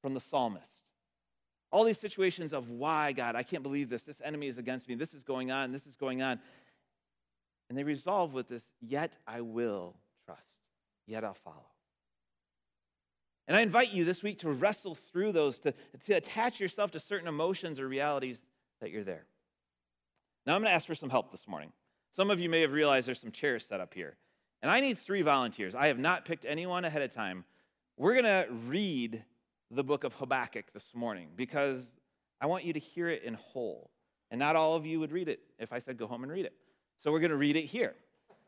from 0.00 0.14
the 0.14 0.20
psalmist. 0.20 0.90
All 1.72 1.84
these 1.84 1.98
situations 1.98 2.52
of 2.52 2.70
why, 2.70 3.12
God, 3.12 3.34
I 3.34 3.42
can't 3.42 3.62
believe 3.62 3.88
this. 3.88 4.02
This 4.02 4.22
enemy 4.24 4.46
is 4.46 4.58
against 4.58 4.88
me. 4.88 4.94
This 4.94 5.12
is 5.12 5.24
going 5.24 5.50
on. 5.50 5.72
This 5.72 5.86
is 5.86 5.96
going 5.96 6.22
on. 6.22 6.38
And 7.68 7.76
they 7.76 7.84
resolve 7.84 8.32
with 8.32 8.46
this, 8.48 8.70
yet 8.80 9.16
I 9.26 9.40
will 9.40 9.96
trust, 10.24 10.70
yet 11.06 11.24
I'll 11.24 11.34
follow. 11.34 11.66
And 13.48 13.56
I 13.56 13.60
invite 13.60 13.92
you 13.92 14.04
this 14.04 14.22
week 14.22 14.38
to 14.38 14.50
wrestle 14.50 14.94
through 14.94 15.32
those, 15.32 15.58
to, 15.60 15.74
to 16.04 16.12
attach 16.14 16.60
yourself 16.60 16.92
to 16.92 17.00
certain 17.00 17.28
emotions 17.28 17.78
or 17.78 17.88
realities 17.88 18.46
that 18.80 18.90
you're 18.90 19.04
there. 19.04 19.26
Now 20.46 20.54
I'm 20.54 20.60
going 20.60 20.70
to 20.70 20.74
ask 20.74 20.86
for 20.86 20.94
some 20.94 21.10
help 21.10 21.32
this 21.32 21.48
morning. 21.48 21.72
Some 22.10 22.30
of 22.30 22.40
you 22.40 22.48
may 22.48 22.60
have 22.60 22.72
realized 22.72 23.08
there's 23.08 23.20
some 23.20 23.32
chairs 23.32 23.66
set 23.66 23.80
up 23.80 23.92
here. 23.92 24.16
And 24.62 24.70
I 24.70 24.80
need 24.80 24.96
three 24.96 25.22
volunteers. 25.22 25.74
I 25.74 25.88
have 25.88 25.98
not 25.98 26.24
picked 26.24 26.44
anyone 26.44 26.84
ahead 26.84 27.02
of 27.02 27.10
time. 27.10 27.44
We're 27.96 28.12
going 28.12 28.24
to 28.24 28.46
read 28.68 29.24
the 29.70 29.82
book 29.82 30.04
of 30.04 30.14
Habakkuk 30.14 30.72
this 30.72 30.94
morning 30.94 31.28
because 31.34 31.92
I 32.40 32.46
want 32.46 32.64
you 32.64 32.72
to 32.72 32.78
hear 32.78 33.08
it 33.08 33.24
in 33.24 33.34
whole. 33.34 33.90
And 34.30 34.38
not 34.38 34.54
all 34.54 34.74
of 34.76 34.86
you 34.86 35.00
would 35.00 35.12
read 35.12 35.28
it 35.28 35.40
if 35.58 35.72
I 35.72 35.78
said 35.78 35.98
go 35.98 36.06
home 36.06 36.22
and 36.22 36.30
read 36.30 36.46
it. 36.46 36.52
So 36.96 37.10
we're 37.10 37.20
going 37.20 37.30
to 37.30 37.36
read 37.36 37.56
it 37.56 37.64
here. 37.64 37.94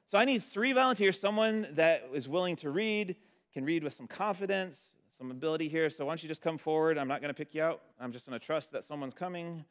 So 0.06 0.18
I 0.18 0.24
need 0.24 0.42
three 0.42 0.72
volunteers, 0.72 1.20
someone 1.20 1.66
that 1.72 2.08
is 2.14 2.28
willing 2.28 2.56
to 2.56 2.70
read, 2.70 3.16
can 3.52 3.64
read 3.64 3.82
with 3.84 3.92
some 3.92 4.06
confidence, 4.06 4.94
some 5.10 5.30
ability 5.30 5.68
here. 5.68 5.90
So 5.90 6.06
why 6.06 6.12
don't 6.12 6.22
you 6.22 6.28
just 6.28 6.42
come 6.42 6.58
forward? 6.58 6.96
I'm 6.96 7.08
not 7.08 7.20
going 7.20 7.34
to 7.34 7.36
pick 7.36 7.54
you 7.54 7.62
out. 7.62 7.82
I'm 8.00 8.12
just 8.12 8.26
going 8.26 8.38
to 8.38 8.44
trust 8.44 8.72
that 8.72 8.84
someone's 8.84 9.14
coming. 9.14 9.64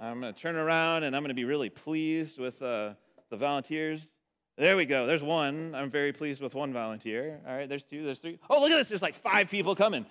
I'm 0.00 0.20
going 0.20 0.32
to 0.32 0.40
turn 0.40 0.54
around 0.54 1.02
and 1.02 1.16
I'm 1.16 1.22
going 1.22 1.30
to 1.30 1.34
be 1.34 1.44
really 1.44 1.70
pleased 1.70 2.38
with 2.38 2.62
uh, 2.62 2.94
the 3.30 3.36
volunteers. 3.36 4.16
There 4.56 4.76
we 4.76 4.84
go. 4.84 5.06
There's 5.06 5.22
one. 5.22 5.74
I'm 5.74 5.90
very 5.90 6.12
pleased 6.12 6.40
with 6.40 6.54
one 6.54 6.72
volunteer. 6.72 7.40
All 7.46 7.56
right, 7.56 7.68
there's 7.68 7.84
two, 7.84 8.04
there's 8.04 8.20
three. 8.20 8.38
Oh, 8.48 8.60
look 8.60 8.70
at 8.70 8.76
this. 8.76 8.88
There's 8.88 9.02
like 9.02 9.14
five 9.14 9.50
people 9.50 9.74
coming. 9.74 10.06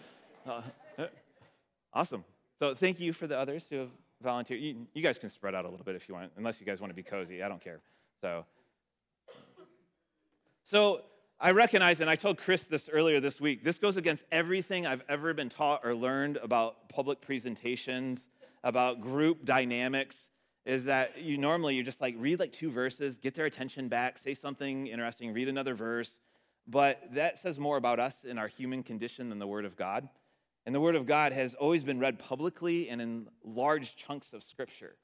Uh, 0.45 0.61
awesome. 1.93 2.25
So 2.59 2.73
thank 2.73 2.99
you 2.99 3.13
for 3.13 3.27
the 3.27 3.39
others 3.39 3.67
who 3.69 3.77
have 3.77 3.89
volunteered. 4.21 4.59
You, 4.59 4.87
you 4.93 5.01
guys 5.01 5.17
can 5.17 5.29
spread 5.29 5.55
out 5.55 5.63
a 5.63 5.69
little 5.69 5.85
bit 5.85 5.95
if 5.95 6.09
you 6.09 6.15
want, 6.15 6.31
unless 6.35 6.59
you 6.59 6.65
guys 6.65 6.81
want 6.81 6.91
to 6.91 6.95
be 6.95 7.03
cozy. 7.03 7.41
I 7.41 7.47
don't 7.47 7.61
care. 7.61 7.79
So, 8.19 8.45
so 10.63 11.01
I 11.39 11.51
recognize, 11.51 12.01
and 12.01 12.09
I 12.09 12.15
told 12.15 12.37
Chris 12.39 12.63
this 12.63 12.89
earlier 12.91 13.21
this 13.21 13.39
week, 13.39 13.63
this 13.63 13.79
goes 13.79 13.95
against 13.95 14.25
everything 14.33 14.85
I've 14.85 15.03
ever 15.07 15.33
been 15.33 15.49
taught 15.49 15.81
or 15.85 15.95
learned 15.95 16.37
about 16.37 16.89
public 16.89 17.21
presentations 17.21 18.29
about 18.63 19.01
group 19.01 19.45
dynamics 19.45 20.31
is 20.65 20.85
that 20.85 21.21
you 21.21 21.37
normally 21.37 21.75
you 21.75 21.83
just 21.83 22.01
like 22.01 22.15
read 22.17 22.39
like 22.39 22.51
two 22.51 22.69
verses, 22.69 23.17
get 23.17 23.35
their 23.35 23.45
attention 23.45 23.87
back, 23.87 24.17
say 24.17 24.33
something 24.33 24.87
interesting, 24.87 25.33
read 25.33 25.47
another 25.47 25.73
verse. 25.73 26.19
But 26.67 27.01
that 27.13 27.37
says 27.37 27.57
more 27.57 27.77
about 27.77 27.99
us 27.99 28.25
in 28.25 28.37
our 28.37 28.49
human 28.49 28.83
condition 28.83 29.29
than 29.29 29.39
the 29.39 29.47
Word 29.47 29.63
of 29.63 29.77
God. 29.77 30.09
And 30.65 30.75
the 30.75 30.81
Word 30.81 30.95
of 30.95 31.05
God 31.05 31.31
has 31.31 31.55
always 31.55 31.85
been 31.85 31.99
read 31.99 32.19
publicly 32.19 32.89
and 32.89 33.01
in 33.01 33.27
large 33.45 33.95
chunks 33.95 34.33
of 34.33 34.43
Scripture. 34.43 34.97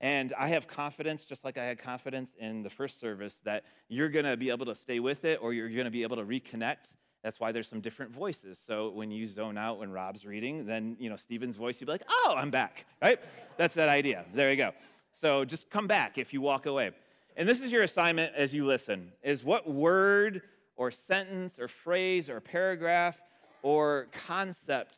And 0.00 0.32
I 0.36 0.48
have 0.48 0.66
confidence, 0.66 1.26
just 1.26 1.44
like 1.44 1.58
I 1.58 1.64
had 1.64 1.78
confidence 1.78 2.34
in 2.38 2.62
the 2.62 2.70
first 2.70 2.98
service, 2.98 3.40
that 3.44 3.64
you're 3.88 4.08
going 4.08 4.24
to 4.24 4.38
be 4.38 4.48
able 4.48 4.66
to 4.66 4.74
stay 4.74 4.98
with 4.98 5.26
it 5.26 5.38
or 5.42 5.52
you're 5.52 5.68
going 5.68 5.84
to 5.84 5.90
be 5.90 6.02
able 6.02 6.16
to 6.16 6.24
reconnect 6.24 6.96
that's 7.22 7.38
why 7.38 7.52
there's 7.52 7.68
some 7.68 7.80
different 7.80 8.10
voices. 8.10 8.58
So 8.58 8.90
when 8.90 9.10
you 9.10 9.26
zone 9.26 9.56
out 9.56 9.78
when 9.78 9.92
Rob's 9.92 10.26
reading, 10.26 10.66
then 10.66 10.96
you 10.98 11.08
know 11.08 11.16
Stephen's 11.16 11.56
voice, 11.56 11.80
you'd 11.80 11.86
be 11.86 11.92
like, 11.92 12.04
"Oh, 12.08 12.34
I'm 12.36 12.50
back." 12.50 12.86
Right? 13.00 13.20
That's 13.56 13.74
that 13.76 13.88
idea. 13.88 14.24
There 14.34 14.50
you 14.50 14.56
go. 14.56 14.72
So 15.12 15.44
just 15.44 15.70
come 15.70 15.86
back 15.86 16.18
if 16.18 16.32
you 16.32 16.40
walk 16.40 16.66
away. 16.66 16.90
And 17.36 17.48
this 17.48 17.62
is 17.62 17.72
your 17.72 17.82
assignment 17.82 18.34
as 18.34 18.54
you 18.54 18.66
listen: 18.66 19.12
is 19.22 19.44
what 19.44 19.68
word 19.68 20.42
or 20.76 20.90
sentence 20.90 21.58
or 21.58 21.68
phrase 21.68 22.28
or 22.28 22.40
paragraph 22.40 23.20
or 23.62 24.08
concept 24.26 24.96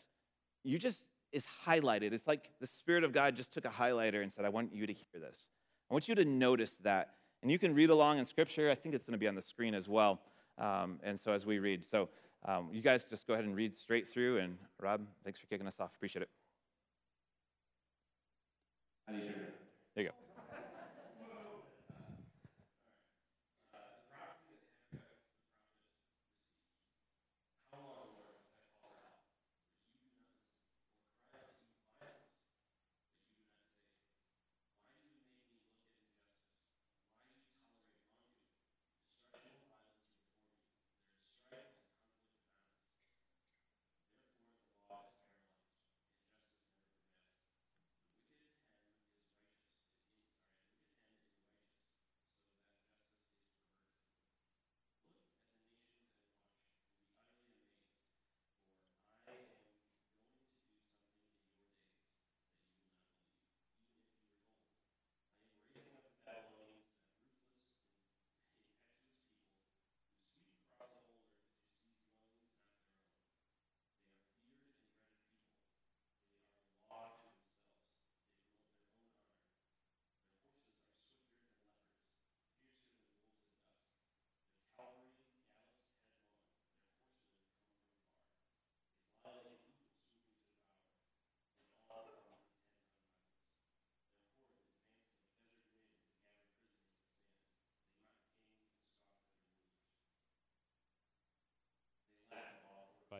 you 0.62 0.78
just 0.78 1.10
is 1.30 1.46
highlighted. 1.66 2.12
It's 2.12 2.26
like 2.26 2.50
the 2.60 2.66
Spirit 2.66 3.04
of 3.04 3.12
God 3.12 3.36
just 3.36 3.52
took 3.52 3.66
a 3.66 3.70
highlighter 3.70 4.22
and 4.22 4.32
said, 4.32 4.44
"I 4.44 4.48
want 4.48 4.72
you 4.72 4.86
to 4.86 4.92
hear 4.92 5.20
this. 5.20 5.50
I 5.90 5.94
want 5.94 6.08
you 6.08 6.14
to 6.14 6.24
notice 6.24 6.72
that." 6.76 7.16
And 7.42 7.50
you 7.50 7.58
can 7.58 7.74
read 7.74 7.90
along 7.90 8.18
in 8.18 8.24
Scripture. 8.24 8.70
I 8.70 8.74
think 8.74 8.94
it's 8.94 9.04
going 9.04 9.12
to 9.12 9.18
be 9.18 9.28
on 9.28 9.34
the 9.34 9.42
screen 9.42 9.74
as 9.74 9.86
well. 9.86 10.22
Um, 10.58 11.00
and 11.02 11.18
so 11.18 11.32
as 11.32 11.46
we 11.46 11.58
read, 11.58 11.84
so 11.84 12.08
um, 12.46 12.68
you 12.72 12.82
guys 12.82 13.04
just 13.04 13.26
go 13.26 13.34
ahead 13.34 13.44
and 13.44 13.56
read 13.56 13.74
straight 13.74 14.08
through. 14.08 14.38
And 14.38 14.58
Rob, 14.80 15.02
thanks 15.24 15.38
for 15.38 15.46
kicking 15.46 15.66
us 15.66 15.80
off. 15.80 15.94
Appreciate 15.96 16.22
it. 16.22 16.43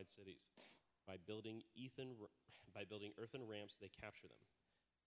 Fortified 0.05 0.09
cities. 0.09 0.51
By 1.07 1.17
building, 1.27 1.63
Ethan, 1.77 2.17
by 2.75 2.85
building 2.85 3.13
earthen 3.21 3.45
ramps, 3.45 3.77
they 3.77 3.93
capture 3.93 4.29
them. 4.29 4.41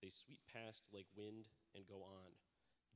They 0.02 0.10
sweep 0.10 0.38
past 0.46 0.86
like 0.94 1.06
wind 1.16 1.50
and 1.74 1.86
go 1.86 2.06
on. 2.06 2.30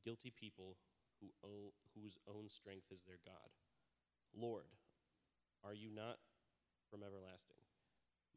Guilty 0.05 0.31
people 0.31 0.79
who 1.19 1.35
own, 1.43 1.75
whose 1.95 2.19
own 2.27 2.49
strength 2.49 2.91
is 2.91 3.03
their 3.03 3.19
God. 3.27 3.51
Lord, 4.35 4.71
are 5.67 5.75
you 5.75 5.91
not 5.91 6.19
from 6.91 7.03
everlasting? 7.03 7.59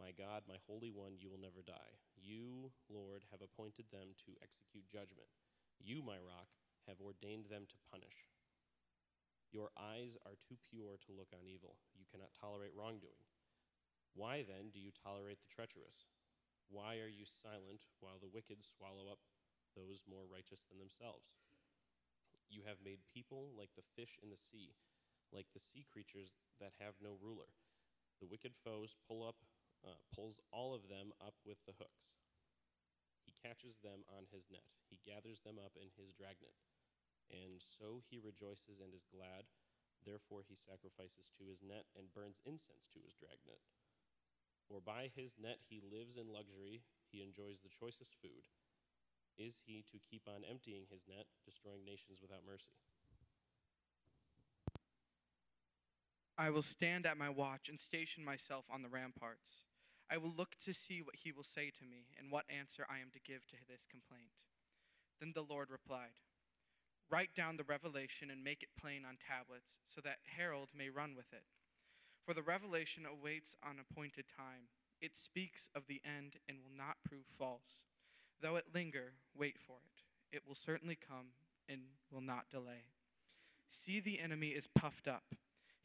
My 0.01 0.11
God, 0.11 0.43
my 0.49 0.57
Holy 0.67 0.89
One, 0.91 1.15
you 1.21 1.29
will 1.29 1.39
never 1.39 1.61
die. 1.61 2.01
You, 2.17 2.73
Lord, 2.89 3.23
have 3.31 3.41
appointed 3.41 3.85
them 3.93 4.17
to 4.25 4.37
execute 4.41 4.89
judgment. 4.91 5.29
You, 5.79 6.01
my 6.01 6.19
rock, 6.19 6.49
have 6.89 6.99
ordained 6.99 7.47
them 7.47 7.69
to 7.69 7.85
punish. 7.89 8.27
Your 9.53 9.69
eyes 9.77 10.17
are 10.25 10.35
too 10.35 10.57
pure 10.67 10.99
to 11.05 11.15
look 11.15 11.31
on 11.31 11.47
evil. 11.47 11.77
You 11.95 12.03
cannot 12.11 12.35
tolerate 12.35 12.75
wrongdoing. 12.75 13.24
Why 14.15 14.47
then 14.47 14.71
do 14.71 14.79
you 14.79 14.95
tolerate 14.95 15.43
the 15.43 15.51
treacherous? 15.51 16.07
Why 16.71 17.03
are 17.03 17.11
you 17.11 17.27
silent 17.27 17.83
while 17.99 18.17
the 18.17 18.31
wicked 18.31 18.63
swallow 18.63 19.11
up 19.11 19.19
those 19.75 20.07
more 20.07 20.23
righteous 20.23 20.63
than 20.65 20.79
themselves? 20.79 21.35
You 22.47 22.63
have 22.63 22.79
made 22.79 23.03
people 23.11 23.51
like 23.51 23.75
the 23.75 23.83
fish 23.83 24.15
in 24.23 24.31
the 24.31 24.39
sea, 24.39 24.79
like 25.35 25.51
the 25.51 25.59
sea 25.59 25.83
creatures 25.83 26.39
that 26.63 26.79
have 26.79 26.95
no 27.03 27.19
ruler. 27.19 27.51
The 28.23 28.31
wicked 28.31 28.55
foes 28.55 28.95
pull 29.03 29.27
up 29.27 29.43
uh, 29.85 30.01
pulls 30.09 30.41
all 30.49 30.73
of 30.73 30.89
them 30.89 31.13
up 31.21 31.37
with 31.45 31.61
the 31.69 31.77
hooks. 31.77 32.17
He 33.21 33.35
catches 33.37 33.77
them 33.85 34.01
on 34.09 34.25
his 34.33 34.49
net. 34.49 34.65
He 34.89 34.97
gathers 35.05 35.45
them 35.45 35.61
up 35.61 35.77
in 35.77 35.93
his 35.93 36.09
dragnet. 36.09 36.57
And 37.29 37.61
so 37.61 38.01
he 38.01 38.17
rejoices 38.17 38.81
and 38.81 38.89
is 38.93 39.05
glad. 39.05 39.45
Therefore 40.01 40.41
he 40.41 40.57
sacrifices 40.57 41.29
to 41.37 41.45
his 41.45 41.61
net 41.61 41.85
and 41.93 42.13
burns 42.13 42.41
incense 42.45 42.89
to 42.93 43.01
his 43.01 43.13
dragnet. 43.13 43.61
For 44.67 44.81
by 44.81 45.11
his 45.15 45.35
net 45.41 45.59
he 45.69 45.81
lives 45.81 46.17
in 46.17 46.33
luxury, 46.33 46.81
he 47.11 47.21
enjoys 47.21 47.61
the 47.61 47.69
choicest 47.69 48.15
food. 48.21 48.49
Is 49.37 49.61
he 49.65 49.83
to 49.91 49.99
keep 49.99 50.27
on 50.27 50.43
emptying 50.49 50.85
his 50.89 51.03
net, 51.07 51.25
destroying 51.45 51.85
nations 51.85 52.19
without 52.21 52.45
mercy? 52.45 52.73
I 56.37 56.49
will 56.49 56.61
stand 56.61 57.05
at 57.05 57.17
my 57.17 57.29
watch 57.29 57.69
and 57.69 57.79
station 57.79 58.23
myself 58.23 58.65
on 58.69 58.81
the 58.81 58.89
ramparts. 58.89 59.63
I 60.09 60.17
will 60.17 60.33
look 60.35 60.55
to 60.65 60.73
see 60.73 61.01
what 61.01 61.15
he 61.23 61.31
will 61.31 61.47
say 61.47 61.71
to 61.71 61.85
me 61.85 62.07
and 62.19 62.31
what 62.31 62.45
answer 62.49 62.85
I 62.89 62.99
am 62.99 63.09
to 63.13 63.19
give 63.19 63.47
to 63.47 63.55
this 63.67 63.87
complaint. 63.89 64.35
Then 65.19 65.31
the 65.33 65.47
Lord 65.47 65.69
replied, 65.71 66.19
Write 67.09 67.33
down 67.35 67.57
the 67.57 67.63
revelation 67.63 68.29
and 68.31 68.43
make 68.43 68.63
it 68.63 68.75
plain 68.79 69.03
on 69.07 69.17
tablets, 69.17 69.77
so 69.85 70.01
that 70.01 70.25
Herald 70.25 70.69
may 70.75 70.89
run 70.89 71.15
with 71.15 71.31
it. 71.31 71.45
For 72.25 72.33
the 72.33 72.41
revelation 72.41 73.05
awaits 73.05 73.55
on 73.63 73.77
appointed 73.79 74.25
time. 74.35 74.67
It 75.01 75.15
speaks 75.15 75.69
of 75.75 75.83
the 75.87 76.01
end 76.03 76.37
and 76.49 76.57
will 76.63 76.75
not 76.75 76.97
prove 77.07 77.25
false. 77.37 77.83
Though 78.41 78.55
it 78.55 78.73
linger, 78.73 79.13
wait 79.37 79.57
for 79.59 79.77
it. 79.85 80.35
It 80.35 80.43
will 80.47 80.55
certainly 80.55 80.97
come 80.97 81.27
and 81.69 81.81
will 82.11 82.21
not 82.21 82.49
delay. 82.49 82.85
See, 83.69 83.99
the 83.99 84.19
enemy 84.19 84.49
is 84.49 84.67
puffed 84.67 85.07
up 85.07 85.35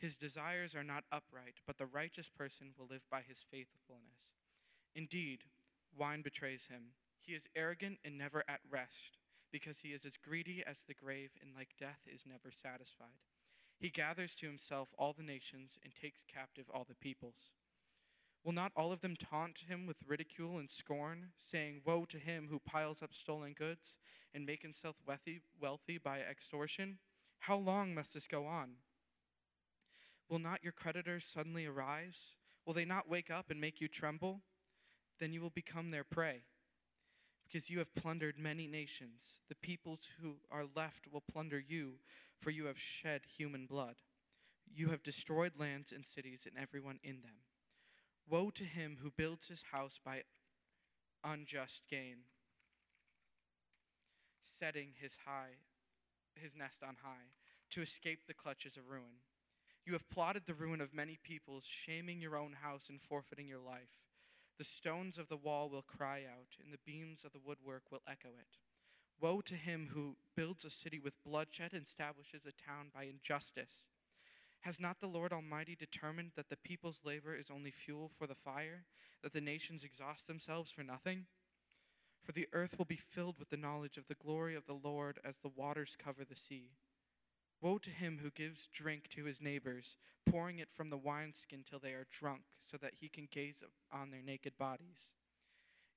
his 0.01 0.17
desires 0.17 0.75
are 0.75 0.83
not 0.83 1.05
upright, 1.13 1.61
but 1.67 1.77
the 1.77 1.85
righteous 1.85 2.31
person 2.31 2.73
will 2.79 2.87
live 2.87 3.03
by 3.11 3.21
his 3.21 3.45
faithfulness. 3.51 4.33
Indeed, 4.95 5.45
wine 5.95 6.23
betrays 6.23 6.69
him. 6.71 6.95
He 7.21 7.35
is 7.35 7.49
arrogant 7.55 7.99
and 8.03 8.17
never 8.17 8.43
at 8.49 8.61
rest, 8.71 9.19
because 9.53 9.81
he 9.81 9.89
is 9.89 10.07
as 10.07 10.17
greedy 10.17 10.65
as 10.67 10.85
the 10.89 10.95
grave, 10.95 11.33
and 11.43 11.51
like 11.55 11.77
death 11.79 12.01
is 12.07 12.25
never 12.27 12.51
satisfied. 12.51 13.30
He 13.81 13.89
gathers 13.89 14.35
to 14.37 14.47
himself 14.47 14.91
all 14.99 15.15
the 15.15 15.23
nations 15.23 15.79
and 15.83 15.93
takes 15.95 16.23
captive 16.33 16.67
all 16.73 16.85
the 16.87 16.95
peoples. 16.95 17.51
Will 18.45 18.53
not 18.53 18.73
all 18.77 18.93
of 18.93 19.01
them 19.01 19.17
taunt 19.17 19.59
him 19.69 19.87
with 19.87 19.97
ridicule 20.07 20.59
and 20.59 20.71
scorn, 20.71 21.29
saying, 21.39 21.81
Woe 21.87 22.05
to 22.11 22.19
him 22.19 22.49
who 22.51 22.59
piles 22.59 23.03
up 23.03 23.15
stolen 23.15 23.55
goods 23.55 23.97
and 24.35 24.45
make 24.45 24.63
himself 24.63 24.97
wealthy, 25.07 25.41
wealthy 25.61 25.97
by 25.97 26.21
extortion? 26.21 26.99
How 27.41 27.57
long 27.57 27.95
must 27.95 28.13
this 28.13 28.27
go 28.27 28.47
on? 28.47 28.73
Will 30.29 30.39
not 30.39 30.63
your 30.63 30.73
creditors 30.73 31.25
suddenly 31.25 31.65
arise? 31.65 32.35
Will 32.67 32.75
they 32.75 32.85
not 32.85 33.09
wake 33.09 33.31
up 33.31 33.51
and 33.51 33.61
make 33.61 33.81
you 33.81 33.89
tremble? 33.89 34.43
Then 35.19 35.33
you 35.33 35.41
will 35.41 35.51
become 35.51 35.91
their 35.91 36.05
prey. 36.05 36.43
Because 37.47 37.69
you 37.69 37.79
have 37.79 37.95
plundered 37.95 38.39
many 38.39 38.67
nations. 38.67 39.41
The 39.49 39.57
peoples 39.57 40.01
who 40.23 40.37
are 40.51 40.65
left 40.77 41.09
will 41.11 41.23
plunder 41.23 41.59
you, 41.59 41.95
for 42.41 42.51
you 42.51 42.67
have 42.67 42.79
shed 42.79 43.23
human 43.37 43.67
blood. 43.67 43.97
You 44.73 44.89
have 44.89 45.03
destroyed 45.03 45.53
lands 45.59 45.93
and 45.93 46.07
cities 46.07 46.43
and 46.47 46.61
everyone 46.61 46.99
in 47.03 47.23
them. 47.23 47.45
Woe 48.29 48.51
to 48.51 48.65
him 48.65 48.99
who 49.03 49.11
builds 49.11 49.49
his 49.49 49.65
house 49.73 49.99
by 50.05 50.23
unjust 51.25 51.83
gain, 51.91 52.19
setting 54.43 54.93
his 55.01 55.17
high 55.27 55.59
his 56.35 56.57
nest 56.57 56.83
on 56.83 56.97
high 57.03 57.35
to 57.71 57.83
escape 57.83 58.27
the 58.27 58.35
clutches 58.35 58.77
of 58.77 58.89
ruin. 58.89 59.23
You 59.85 59.93
have 59.95 60.09
plotted 60.11 60.45
the 60.47 60.55
ruin 60.55 60.81
of 60.81 60.95
many 60.95 61.19
peoples, 61.23 61.65
shaming 61.65 62.21
your 62.21 62.37
own 62.37 62.53
house 62.63 62.89
and 62.89 63.01
forfeiting 63.01 63.47
your 63.47 63.61
life. 63.61 64.01
The 64.59 64.65
stones 64.65 65.19
of 65.19 65.29
the 65.29 65.37
wall 65.37 65.71
will 65.71 65.83
cry 65.83 66.23
out, 66.31 66.57
and 66.63 66.73
the 66.73 66.85
beams 66.85 67.25
of 67.25 67.33
the 67.33 67.41
woodwork 67.45 67.85
will 67.91 68.03
echo 68.07 68.29
it. 68.39 68.59
Woe 69.21 69.43
to 69.43 69.55
him 69.55 69.91
who 69.93 70.17
builds 70.35 70.65
a 70.65 70.71
city 70.71 70.99
with 70.99 71.23
bloodshed 71.25 71.73
and 71.75 71.85
establishes 71.85 72.47
a 72.47 72.53
town 72.53 72.91
by 72.95 73.05
injustice. 73.05 73.87
Has 74.61 74.81
not 74.81 75.01
the 75.01 75.07
Lord 75.07 75.33
Almighty 75.33 75.77
determined 75.77 76.33
that 76.37 76.49
the 76.49 76.57
people's 76.57 77.01
labor 77.05 77.35
is 77.35 77.51
only 77.51 77.71
fuel 77.71 78.11
for 78.19 78.27
the 78.27 78.35
fire, 78.35 78.85
that 79.23 79.33
the 79.33 79.41
nations 79.41 79.85
exhaust 79.85 80.27
themselves 80.27 80.71
for 80.71 80.83
nothing? 80.83 81.27
For 82.23 82.33
the 82.33 82.49
earth 82.53 82.77
will 82.79 82.87
be 82.87 82.97
filled 82.97 83.39
with 83.39 83.51
the 83.51 83.57
knowledge 83.57 83.97
of 83.97 84.07
the 84.09 84.15
glory 84.15 84.55
of 84.55 84.67
the 84.67 84.79
Lord 84.83 85.19
as 85.25 85.37
the 85.39 85.49
waters 85.49 85.97
cover 86.03 86.25
the 86.25 86.37
sea. 86.37 86.71
Woe 87.61 87.79
to 87.79 87.91
him 87.91 88.21
who 88.23 88.31
gives 88.31 88.69
drink 88.73 89.09
to 89.11 89.25
his 89.25 89.41
neighbors, 89.41 89.97
pouring 90.31 90.59
it 90.59 90.69
from 90.73 90.89
the 90.89 90.99
wineskin 90.99 91.65
till 91.69 91.79
they 91.79 91.93
are 91.93 92.07
drunk, 92.19 92.43
so 92.71 92.77
that 92.79 92.95
he 93.01 93.09
can 93.09 93.29
gaze 93.31 93.63
on 93.93 94.11
their 94.11 94.23
naked 94.23 94.57
bodies. 94.59 95.11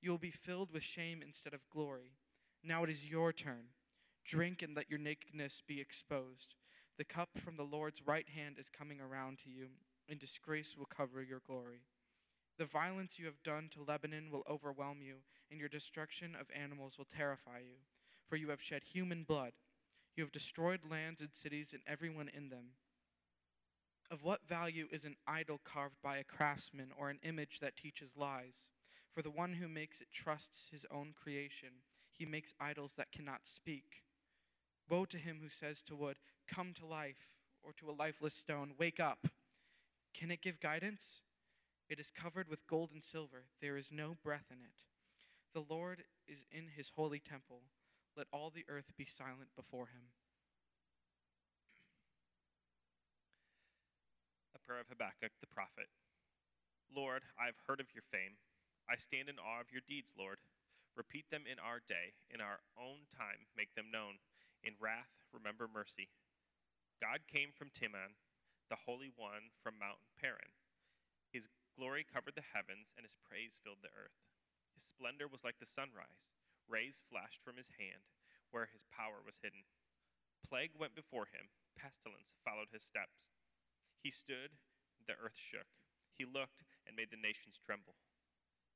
You 0.00 0.10
will 0.10 0.18
be 0.18 0.30
filled 0.30 0.70
with 0.70 0.82
shame 0.82 1.22
instead 1.22 1.54
of 1.54 1.68
glory. 1.70 2.12
Now 2.64 2.84
it 2.84 2.90
is 2.90 3.04
your 3.04 3.32
turn. 3.32 3.66
Drink 4.24 4.62
and 4.62 4.74
let 4.74 4.88
your 4.90 4.98
nakedness 4.98 5.62
be 5.66 5.80
exposed. 5.80 6.54
The 6.96 7.04
cup 7.04 7.30
from 7.36 7.56
the 7.56 7.62
Lord's 7.64 8.06
right 8.06 8.28
hand 8.28 8.56
is 8.58 8.70
coming 8.70 9.00
around 9.00 9.38
to 9.44 9.50
you, 9.50 9.68
and 10.08 10.18
disgrace 10.18 10.74
will 10.76 10.86
cover 10.86 11.22
your 11.22 11.42
glory. 11.46 11.82
The 12.56 12.64
violence 12.64 13.18
you 13.18 13.26
have 13.26 13.42
done 13.42 13.68
to 13.74 13.84
Lebanon 13.84 14.30
will 14.30 14.44
overwhelm 14.48 15.02
you, 15.02 15.16
and 15.50 15.60
your 15.60 15.68
destruction 15.68 16.36
of 16.40 16.46
animals 16.54 16.96
will 16.96 17.08
terrify 17.16 17.58
you, 17.58 17.76
for 18.28 18.36
you 18.36 18.48
have 18.50 18.62
shed 18.62 18.82
human 18.84 19.24
blood 19.24 19.52
you 20.16 20.22
have 20.22 20.32
destroyed 20.32 20.80
lands 20.88 21.20
and 21.20 21.32
cities 21.32 21.72
and 21.72 21.82
everyone 21.86 22.28
in 22.28 22.48
them. 22.48 22.74
Of 24.10 24.22
what 24.22 24.46
value 24.48 24.86
is 24.92 25.04
an 25.04 25.16
idol 25.26 25.60
carved 25.64 25.96
by 26.02 26.18
a 26.18 26.24
craftsman 26.24 26.90
or 26.96 27.10
an 27.10 27.18
image 27.22 27.58
that 27.60 27.76
teaches 27.76 28.10
lies? 28.16 28.70
For 29.12 29.22
the 29.22 29.30
one 29.30 29.54
who 29.54 29.68
makes 29.68 30.00
it 30.00 30.08
trusts 30.12 30.68
his 30.70 30.86
own 30.90 31.14
creation. 31.20 31.70
He 32.16 32.24
makes 32.24 32.54
idols 32.60 32.92
that 32.96 33.12
cannot 33.12 33.40
speak. 33.44 34.02
Woe 34.88 35.04
to 35.06 35.18
him 35.18 35.40
who 35.42 35.48
says 35.48 35.82
to 35.82 35.96
wood, 35.96 36.16
Come 36.48 36.72
to 36.74 36.86
life, 36.86 37.28
or 37.62 37.72
to 37.74 37.90
a 37.90 37.98
lifeless 37.98 38.34
stone, 38.34 38.72
Wake 38.78 39.00
up. 39.00 39.26
Can 40.12 40.30
it 40.30 40.42
give 40.42 40.60
guidance? 40.60 41.22
It 41.88 41.98
is 41.98 42.10
covered 42.10 42.48
with 42.48 42.66
gold 42.66 42.90
and 42.92 43.02
silver. 43.02 43.44
There 43.60 43.76
is 43.76 43.88
no 43.90 44.16
breath 44.22 44.46
in 44.50 44.58
it. 44.58 44.82
The 45.52 45.64
Lord 45.68 46.04
is 46.26 46.46
in 46.50 46.68
his 46.76 46.90
holy 46.94 47.20
temple. 47.20 47.62
Let 48.16 48.26
all 48.32 48.50
the 48.54 48.64
earth 48.68 48.92
be 48.96 49.06
silent 49.06 49.50
before 49.56 49.86
him. 49.86 50.14
A 54.54 54.58
prayer 54.66 54.80
of 54.80 54.88
Habakkuk 54.88 55.32
the 55.40 55.46
prophet. 55.48 55.88
Lord, 56.94 57.22
I 57.38 57.46
have 57.46 57.58
heard 57.66 57.80
of 57.80 57.92
your 57.92 58.04
fame. 58.10 58.38
I 58.88 58.96
stand 58.96 59.28
in 59.28 59.38
awe 59.38 59.60
of 59.60 59.72
your 59.72 59.82
deeds, 59.86 60.12
Lord. 60.16 60.38
Repeat 60.94 61.26
them 61.30 61.42
in 61.50 61.58
our 61.58 61.82
day. 61.82 62.14
In 62.30 62.40
our 62.40 62.62
own 62.78 63.10
time, 63.10 63.50
make 63.58 63.74
them 63.74 63.90
known. 63.90 64.22
In 64.62 64.78
wrath, 64.78 65.10
remember 65.34 65.66
mercy. 65.66 66.08
God 67.02 67.26
came 67.26 67.50
from 67.50 67.74
Teman, 67.74 68.14
the 68.70 68.86
Holy 68.86 69.10
One 69.10 69.50
from 69.58 69.76
Mount 69.82 70.00
Paran. 70.14 70.54
His 71.34 71.50
glory 71.74 72.06
covered 72.06 72.38
the 72.38 72.46
heavens, 72.54 72.94
and 72.94 73.02
his 73.02 73.18
praise 73.18 73.58
filled 73.58 73.82
the 73.82 73.92
earth. 73.98 74.14
His 74.72 74.86
splendor 74.86 75.26
was 75.26 75.42
like 75.42 75.58
the 75.58 75.66
sunrise. 75.66 76.30
Rays 76.70 77.02
flashed 77.10 77.42
from 77.42 77.58
his 77.58 77.74
hand, 77.76 78.06
where 78.54 78.70
his 78.70 78.86
power 78.86 79.18
was 79.20 79.42
hidden. 79.42 79.66
Plague 80.46 80.78
went 80.78 80.94
before 80.94 81.26
him, 81.26 81.50
pestilence 81.74 82.38
followed 82.46 82.70
his 82.70 82.86
steps. 82.86 83.34
He 83.98 84.14
stood, 84.14 84.54
the 85.06 85.18
earth 85.18 85.36
shook. 85.36 85.68
He 86.14 86.24
looked 86.24 86.62
and 86.86 86.94
made 86.94 87.10
the 87.10 87.20
nations 87.20 87.58
tremble. 87.58 87.98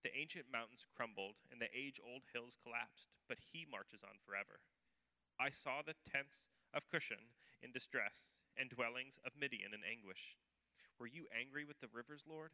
The 0.05 0.15
ancient 0.15 0.47
mountains 0.53 0.87
crumbled, 0.95 1.43
and 1.51 1.61
the 1.61 1.73
age 1.75 1.99
old 1.99 2.23
hills 2.33 2.57
collapsed, 2.63 3.11
but 3.27 3.39
he 3.53 3.67
marches 3.67 4.05
on 4.05 4.23
forever. 4.23 4.63
I 5.39 5.51
saw 5.51 5.83
the 5.83 5.99
tents 6.07 6.47
of 6.73 6.87
Cushan 6.87 7.35
in 7.63 7.73
distress, 7.73 8.35
and 8.59 8.71
dwellings 8.71 9.19
of 9.27 9.39
Midian 9.39 9.75
in 9.75 9.87
anguish. 9.87 10.39
Were 10.99 11.07
you 11.07 11.31
angry 11.31 11.65
with 11.65 11.79
the 11.79 11.91
rivers, 11.91 12.27
Lord? 12.27 12.51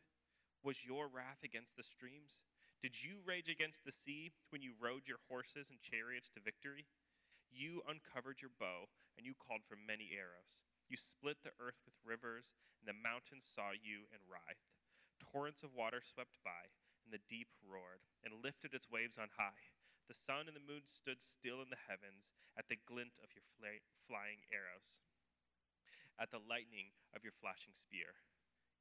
Was 0.63 0.85
your 0.85 1.09
wrath 1.09 1.41
against 1.45 1.77
the 1.77 1.85
streams? 1.85 2.45
Did 2.81 3.01
you 3.01 3.25
rage 3.25 3.49
against 3.49 3.85
the 3.85 3.93
sea 3.93 4.33
when 4.53 4.61
you 4.61 4.77
rode 4.77 5.09
your 5.09 5.21
horses 5.29 5.69
and 5.73 5.81
chariots 5.81 6.29
to 6.37 6.45
victory? 6.45 6.85
You 7.49 7.81
uncovered 7.89 8.45
your 8.45 8.53
bow, 8.61 8.93
and 9.17 9.25
you 9.25 9.33
called 9.33 9.65
for 9.65 9.77
many 9.77 10.13
arrows. 10.13 10.61
You 10.89 10.97
split 11.01 11.41
the 11.41 11.57
earth 11.57 11.81
with 11.85 11.97
rivers, 12.05 12.53
and 12.81 12.89
the 12.89 12.97
mountains 12.97 13.49
saw 13.49 13.73
you 13.73 14.05
and 14.13 14.21
writhed. 14.29 14.69
Torrents 15.17 15.65
of 15.65 15.73
water 15.73 16.05
swept 16.05 16.37
by, 16.45 16.69
and 17.05 17.13
the 17.13 17.23
deep 17.29 17.53
roared, 17.61 18.03
and 18.25 18.41
lifted 18.41 18.73
its 18.73 18.91
waves 18.91 19.21
on 19.21 19.29
high. 19.37 19.71
The 20.09 20.17
sun 20.17 20.49
and 20.49 20.57
the 20.57 20.65
moon 20.65 20.85
stood 20.85 21.21
still 21.21 21.65
in 21.65 21.73
the 21.73 21.87
heavens 21.89 22.33
at 22.57 22.69
the 22.69 22.81
glint 22.85 23.21
of 23.25 23.33
your 23.33 23.45
flying 24.05 24.45
arrows, 24.53 25.01
at 26.21 26.29
the 26.29 26.45
lightning 26.45 26.93
of 27.17 27.25
your 27.25 27.37
flashing 27.37 27.73
spear. 27.73 28.21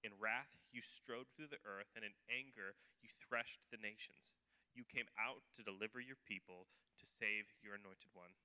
In 0.04 0.20
wrath 0.20 0.60
you 0.76 0.84
strode 0.84 1.32
through 1.32 1.48
the 1.48 1.64
earth, 1.64 1.88
and 1.96 2.04
in 2.04 2.12
anger 2.28 2.76
you 3.00 3.08
threshed 3.24 3.64
the 3.72 3.80
nations. 3.80 4.36
You 4.76 4.84
came 4.84 5.08
out 5.16 5.48
to 5.56 5.64
deliver 5.64 6.04
your 6.04 6.20
people, 6.28 6.68
to 7.00 7.06
save 7.08 7.48
your 7.64 7.80
anointed 7.80 8.12
one. 8.12 8.36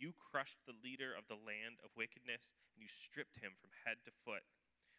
You 0.00 0.12
crushed 0.16 0.64
the 0.64 0.76
leader 0.80 1.12
of 1.12 1.28
the 1.28 1.40
land 1.40 1.80
of 1.84 1.96
wickedness, 1.96 2.52
and 2.72 2.80
you 2.80 2.88
stripped 2.88 3.40
him 3.40 3.56
from 3.60 3.72
head 3.84 4.00
to 4.04 4.12
foot. 4.24 4.44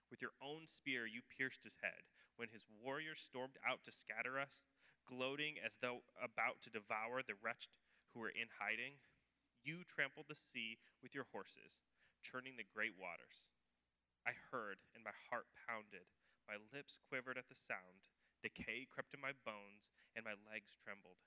With 0.09 0.21
your 0.21 0.37
own 0.37 0.65
spear 0.65 1.05
you 1.05 1.25
pierced 1.25 1.65
his 1.65 1.77
head. 1.81 2.05
When 2.37 2.53
his 2.53 2.69
warriors 2.69 3.19
stormed 3.19 3.57
out 3.65 3.81
to 3.85 3.91
scatter 3.91 4.37
us, 4.37 4.61
gloating 5.09 5.57
as 5.57 5.77
though 5.81 6.05
about 6.21 6.61
to 6.61 6.69
devour 6.69 7.25
the 7.25 7.37
wretched 7.41 7.73
who 8.13 8.21
were 8.21 8.29
in 8.29 8.47
hiding, 8.61 9.01
you 9.65 9.81
trampled 9.83 10.29
the 10.29 10.37
sea 10.37 10.77
with 11.01 11.17
your 11.17 11.25
horses, 11.33 11.81
churning 12.21 12.53
the 12.55 12.69
great 12.69 12.93
waters. 12.93 13.49
I 14.21 14.37
heard, 14.53 14.77
and 14.93 15.01
my 15.01 15.17
heart 15.29 15.49
pounded. 15.65 16.05
My 16.45 16.61
lips 16.71 17.01
quivered 17.09 17.41
at 17.41 17.49
the 17.49 17.57
sound. 17.57 18.05
Decay 18.45 18.85
crept 18.85 19.17
in 19.17 19.19
my 19.19 19.33
bones, 19.43 19.89
and 20.13 20.21
my 20.21 20.37
legs 20.45 20.77
trembled. 20.77 21.17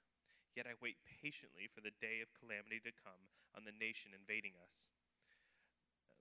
Yet 0.54 0.70
I 0.70 0.78
wait 0.78 1.02
patiently 1.02 1.66
for 1.66 1.82
the 1.82 1.94
day 1.98 2.22
of 2.22 2.32
calamity 2.38 2.78
to 2.86 2.94
come 2.94 3.30
on 3.56 3.66
the 3.66 3.74
nation 3.74 4.14
invading 4.14 4.54
us. 4.62 4.90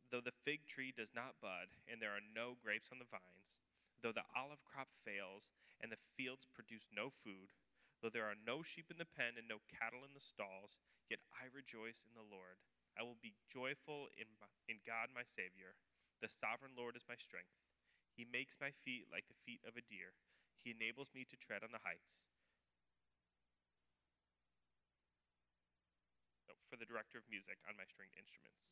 Though 0.10 0.26
the 0.26 0.36
fig 0.44 0.66
tree 0.66 0.90
does 0.90 1.14
not 1.14 1.38
bud, 1.38 1.70
and 1.86 2.02
there 2.02 2.14
are 2.18 2.26
no 2.34 2.58
grapes 2.58 2.90
on 2.90 2.98
the 2.98 3.10
vines, 3.10 3.62
though 4.02 4.16
the 4.16 4.28
olive 4.36 4.64
crop 4.64 4.90
fails, 5.04 5.52
and 5.80 5.92
the 5.92 6.06
fields 6.16 6.48
produce 6.50 6.88
no 6.92 7.12
food, 7.12 7.56
though 8.00 8.12
there 8.12 8.28
are 8.28 8.40
no 8.40 8.64
sheep 8.64 8.92
in 8.92 9.00
the 9.00 9.08
pen 9.08 9.36
and 9.36 9.48
no 9.48 9.64
cattle 9.68 10.04
in 10.08 10.16
the 10.16 10.24
stalls, 10.24 10.80
yet 11.08 11.20
I 11.32 11.52
rejoice 11.52 12.04
in 12.04 12.16
the 12.16 12.28
Lord. 12.28 12.60
I 12.96 13.04
will 13.04 13.20
be 13.20 13.40
joyful 13.48 14.12
in, 14.20 14.28
in 14.68 14.84
God 14.84 15.12
my 15.16 15.24
Savior. 15.24 15.76
The 16.20 16.32
sovereign 16.32 16.76
Lord 16.76 17.00
is 17.00 17.08
my 17.08 17.16
strength. 17.16 17.56
He 18.16 18.28
makes 18.28 18.60
my 18.60 18.76
feet 18.84 19.08
like 19.08 19.28
the 19.32 19.40
feet 19.48 19.64
of 19.64 19.80
a 19.80 19.88
deer. 19.88 20.16
He 20.60 20.76
enables 20.76 21.16
me 21.16 21.24
to 21.28 21.40
tread 21.40 21.64
on 21.64 21.72
the 21.72 21.84
heights. 21.84 22.20
for 26.70 26.78
the 26.78 26.86
director 26.86 27.18
of 27.18 27.26
music 27.26 27.58
on 27.66 27.74
my 27.74 27.84
stringed 27.90 28.14
instruments. 28.14 28.70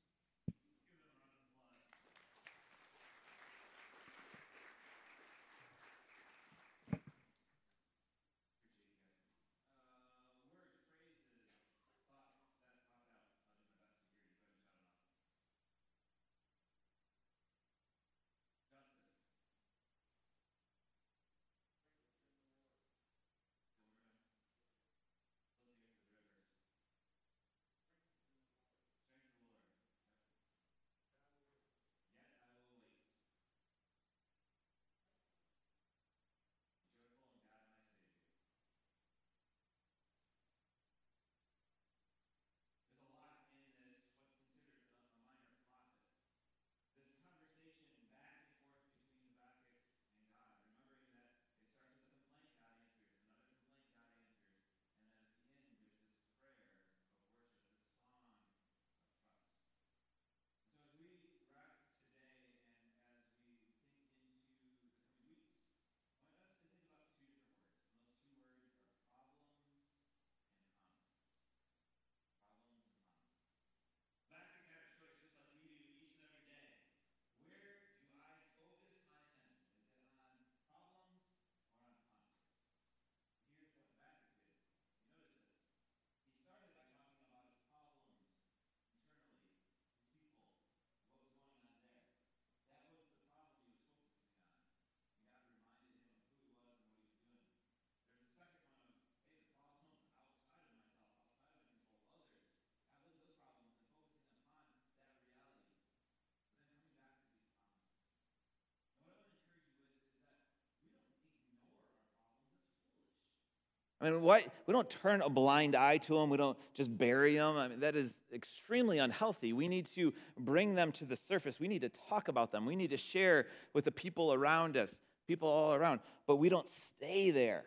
I 114.00 114.12
mean, 114.12 114.22
why, 114.22 114.46
we 114.68 114.74
don't 114.74 114.90
turn 114.90 115.22
a 115.22 115.30
blind 115.30 115.76
eye 115.76 115.98
to 115.98 116.20
them. 116.20 116.30
We 116.30 116.38
don't 116.38 116.58
just 116.76 116.96
bury 116.96 117.36
them. 117.36 117.58
I 117.58 117.68
mean, 117.68 117.80
that 117.80 117.96
is 117.96 118.22
extremely 118.32 119.00
unhealthy. 119.00 119.54
We 119.54 119.68
need 119.68 119.88
to 119.88 120.14
bring 120.38 120.76
them 120.76 120.92
to 120.94 121.06
the 121.06 121.16
surface. 121.16 121.60
We 121.60 121.68
need 121.68 121.82
to 121.82 121.90
talk 121.90 122.28
about 122.28 122.52
them. 122.52 122.66
We 122.66 122.76
need 122.76 122.92
to 122.92 122.98
share 122.98 123.48
with 123.74 123.86
the 123.86 123.92
people 123.92 124.32
around 124.32 124.78
us, 124.78 125.02
people 125.28 125.50
all 125.50 125.74
around. 125.74 126.02
But 126.28 126.36
we 126.36 126.48
don't 126.48 126.68
stay 126.68 127.32
there. 127.32 127.64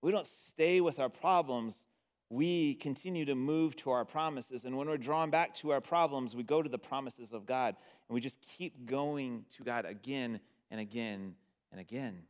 We 0.00 0.12
don't 0.12 0.26
stay 0.26 0.80
with 0.80 0.98
our 0.98 1.10
problems. 1.10 1.86
We 2.30 2.74
continue 2.74 3.26
to 3.26 3.34
move 3.34 3.76
to 3.76 3.90
our 3.90 4.06
promises. 4.06 4.64
And 4.64 4.78
when 4.78 4.88
we're 4.88 4.96
drawn 4.96 5.28
back 5.28 5.54
to 5.56 5.72
our 5.72 5.82
problems, 5.82 6.34
we 6.34 6.42
go 6.42 6.62
to 6.62 6.68
the 6.70 6.78
promises 6.78 7.34
of 7.34 7.44
God. 7.44 7.76
And 8.08 8.14
we 8.14 8.22
just 8.22 8.40
keep 8.40 8.86
going 8.86 9.44
to 9.56 9.62
God 9.62 9.84
again 9.84 10.40
and 10.70 10.80
again 10.80 11.34
and 11.70 11.80
again. 11.80 12.22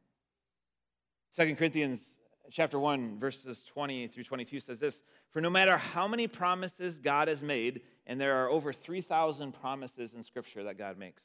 Second 1.31 1.57
Corinthians 1.57 2.18
chapter 2.51 2.79
1, 2.79 3.19
verses 3.19 3.63
20 3.65 4.07
through 4.09 4.25
22 4.25 4.61
says 4.61 4.81
this 4.81 5.03
For 5.31 5.41
no 5.41 5.51
matter 5.51 5.77
how 5.77 6.09
many 6.09 6.27
promises 6.27 6.99
God 6.99 7.29
has 7.29 7.43
made, 7.43 7.83
and 8.07 8.21
there 8.21 8.37
are 8.37 8.49
over 8.49 8.73
3,000 8.73 9.53
promises 9.53 10.15
in 10.15 10.23
Scripture 10.23 10.65
that 10.65 10.79
God 10.79 10.99
makes, 10.99 11.23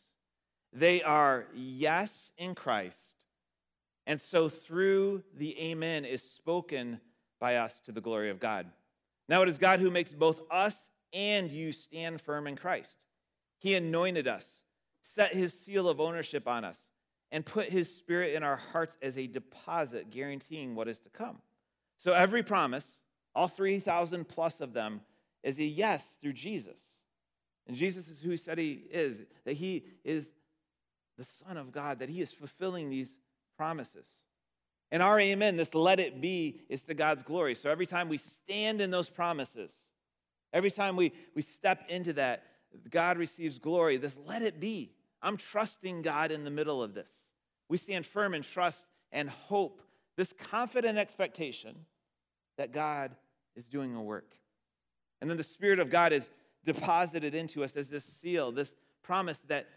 they 0.72 1.02
are 1.04 1.48
yes 1.54 2.32
in 2.38 2.56
Christ. 2.56 3.16
And 4.06 4.20
so 4.20 4.50
through 4.50 5.24
the 5.36 5.60
Amen 5.60 6.04
is 6.04 6.22
spoken 6.22 7.00
by 7.40 7.58
us 7.58 7.80
to 7.82 7.92
the 7.92 8.02
glory 8.02 8.30
of 8.30 8.40
God. 8.40 8.68
Now 9.30 9.42
it 9.42 9.50
is 9.50 9.60
God 9.60 9.80
who 9.80 9.90
makes 9.90 10.12
both 10.12 10.42
us 10.52 10.92
and 11.14 11.52
you 11.52 11.72
stand 11.72 12.20
firm 12.20 12.48
in 12.48 12.56
Christ. 12.56 13.06
He 13.60 13.76
anointed 13.76 14.28
us, 14.28 14.64
set 15.02 15.34
his 15.34 15.58
seal 15.58 15.88
of 15.88 16.02
ownership 16.02 16.48
on 16.48 16.66
us 16.66 16.90
and 17.34 17.44
put 17.44 17.70
his 17.70 17.94
spirit 17.94 18.36
in 18.36 18.44
our 18.44 18.58
hearts 18.72 18.96
as 19.02 19.18
a 19.18 19.26
deposit, 19.26 20.12
guaranteeing 20.12 20.76
what 20.76 20.88
is 20.88 21.02
to 21.02 21.10
come. 21.10 21.40
So 21.98 22.14
every 22.14 22.44
promise, 22.44 23.00
all 23.34 23.48
3,000 23.48 24.30
plus 24.30 24.62
of 24.62 24.74
them, 24.74 25.02
is 25.42 25.60
a 25.60 25.64
yes 25.64 26.16
through 26.22 26.34
Jesus. 26.34 27.00
And 27.68 27.76
Jesus 27.76 28.08
is 28.08 28.22
who 28.22 28.30
he 28.30 28.38
said 28.38 28.60
he 28.60 28.84
is, 28.92 29.24
that 29.46 29.54
he 29.56 29.84
is 30.04 30.32
the 31.18 31.24
Son 31.24 31.58
of 31.58 31.72
God, 31.72 32.00
that 32.00 32.10
he 32.10 32.22
is 32.22 32.32
fulfilling 32.32 32.92
these 32.92 33.18
promises. 33.58 34.08
And 34.92 35.02
our 35.02 35.20
amen, 35.20 35.58
this 35.58 35.74
let 35.74 36.00
it 36.00 36.22
be, 36.22 36.60
is 36.70 36.84
to 36.86 36.94
God's 36.94 37.24
glory. 37.24 37.56
So 37.56 37.68
every 37.68 37.88
time 37.88 38.10
we 38.10 38.18
stand 38.18 38.80
in 38.80 38.92
those 38.92 39.10
promises, 39.10 39.76
every 40.54 40.70
time 40.70 40.96
we, 40.96 41.12
we 41.34 41.42
step 41.42 41.84
into 41.90 42.14
that, 42.14 42.44
God 42.92 43.18
receives 43.18 43.58
glory. 43.58 43.98
This 43.98 44.20
let 44.24 44.44
it 44.44 44.60
be 44.60 44.92
I'm 45.24 45.38
trusting 45.38 46.02
God 46.02 46.32
in 46.32 46.44
the 46.44 46.52
middle 46.52 46.84
of 46.84 46.94
this. 46.94 47.32
We 47.70 47.78
stand 47.78 48.06
firm 48.06 48.34
and 48.34 48.44
trust 48.44 48.90
and 49.12 49.30
hope, 49.30 49.82
this 50.18 50.34
confident 50.34 50.98
expectation 50.98 51.86
that 52.58 52.72
God 52.72 53.16
is 53.56 53.70
doing 53.70 53.96
a 53.96 54.02
work. 54.02 54.36
And 55.22 55.30
then 55.30 55.38
the 55.38 55.44
Spirit 55.44 55.80
of 55.80 55.90
God 55.90 56.12
is 56.12 56.30
deposited 56.64 57.34
into 57.34 57.64
us 57.64 57.78
as 57.78 57.90
this 57.90 58.04
seal, 58.04 58.52
this 58.52 58.76
promise 59.02 59.40
that 59.40 59.68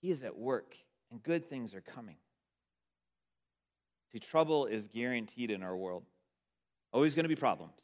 He 0.00 0.10
is 0.10 0.22
at 0.22 0.38
work 0.38 0.76
and 1.10 1.22
good 1.22 1.44
things 1.44 1.74
are 1.74 1.80
coming. 1.80 2.16
See, 4.12 4.18
trouble 4.18 4.66
is 4.66 4.88
guaranteed 4.88 5.50
in 5.50 5.62
our 5.62 5.76
world. 5.76 6.04
Always 6.92 7.14
going 7.14 7.24
to 7.24 7.28
be 7.28 7.34
problems. 7.34 7.82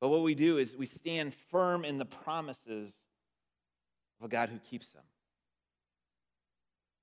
But 0.00 0.08
what 0.08 0.22
we 0.22 0.34
do 0.34 0.58
is 0.58 0.76
we 0.76 0.86
stand 0.86 1.32
firm 1.32 1.84
in 1.84 1.98
the 1.98 2.04
promises 2.04 3.06
of 4.20 4.26
a 4.26 4.28
God 4.28 4.48
who 4.50 4.58
keeps 4.58 4.92
them. 4.92 5.04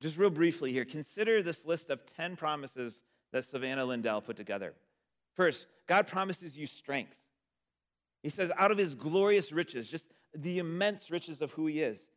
Just 0.01 0.17
real 0.17 0.31
briefly 0.31 0.71
here, 0.71 0.83
consider 0.83 1.43
this 1.43 1.65
list 1.65 1.91
of 1.91 2.05
10 2.05 2.35
promises 2.35 3.03
that 3.31 3.43
Savannah 3.43 3.85
Lindell 3.85 4.21
put 4.21 4.35
together. 4.35 4.73
First, 5.35 5.67
God 5.87 6.07
promises 6.07 6.57
you 6.57 6.65
strength. 6.65 7.17
He 8.23 8.29
says, 8.29 8.51
out 8.57 8.71
of 8.71 8.77
his 8.77 8.95
glorious 8.95 9.51
riches, 9.51 9.87
just 9.87 10.11
the 10.33 10.59
immense 10.59 11.11
riches 11.11 11.41
of 11.41 11.51
who 11.53 11.67
he 11.67 11.81
is, 11.81 12.09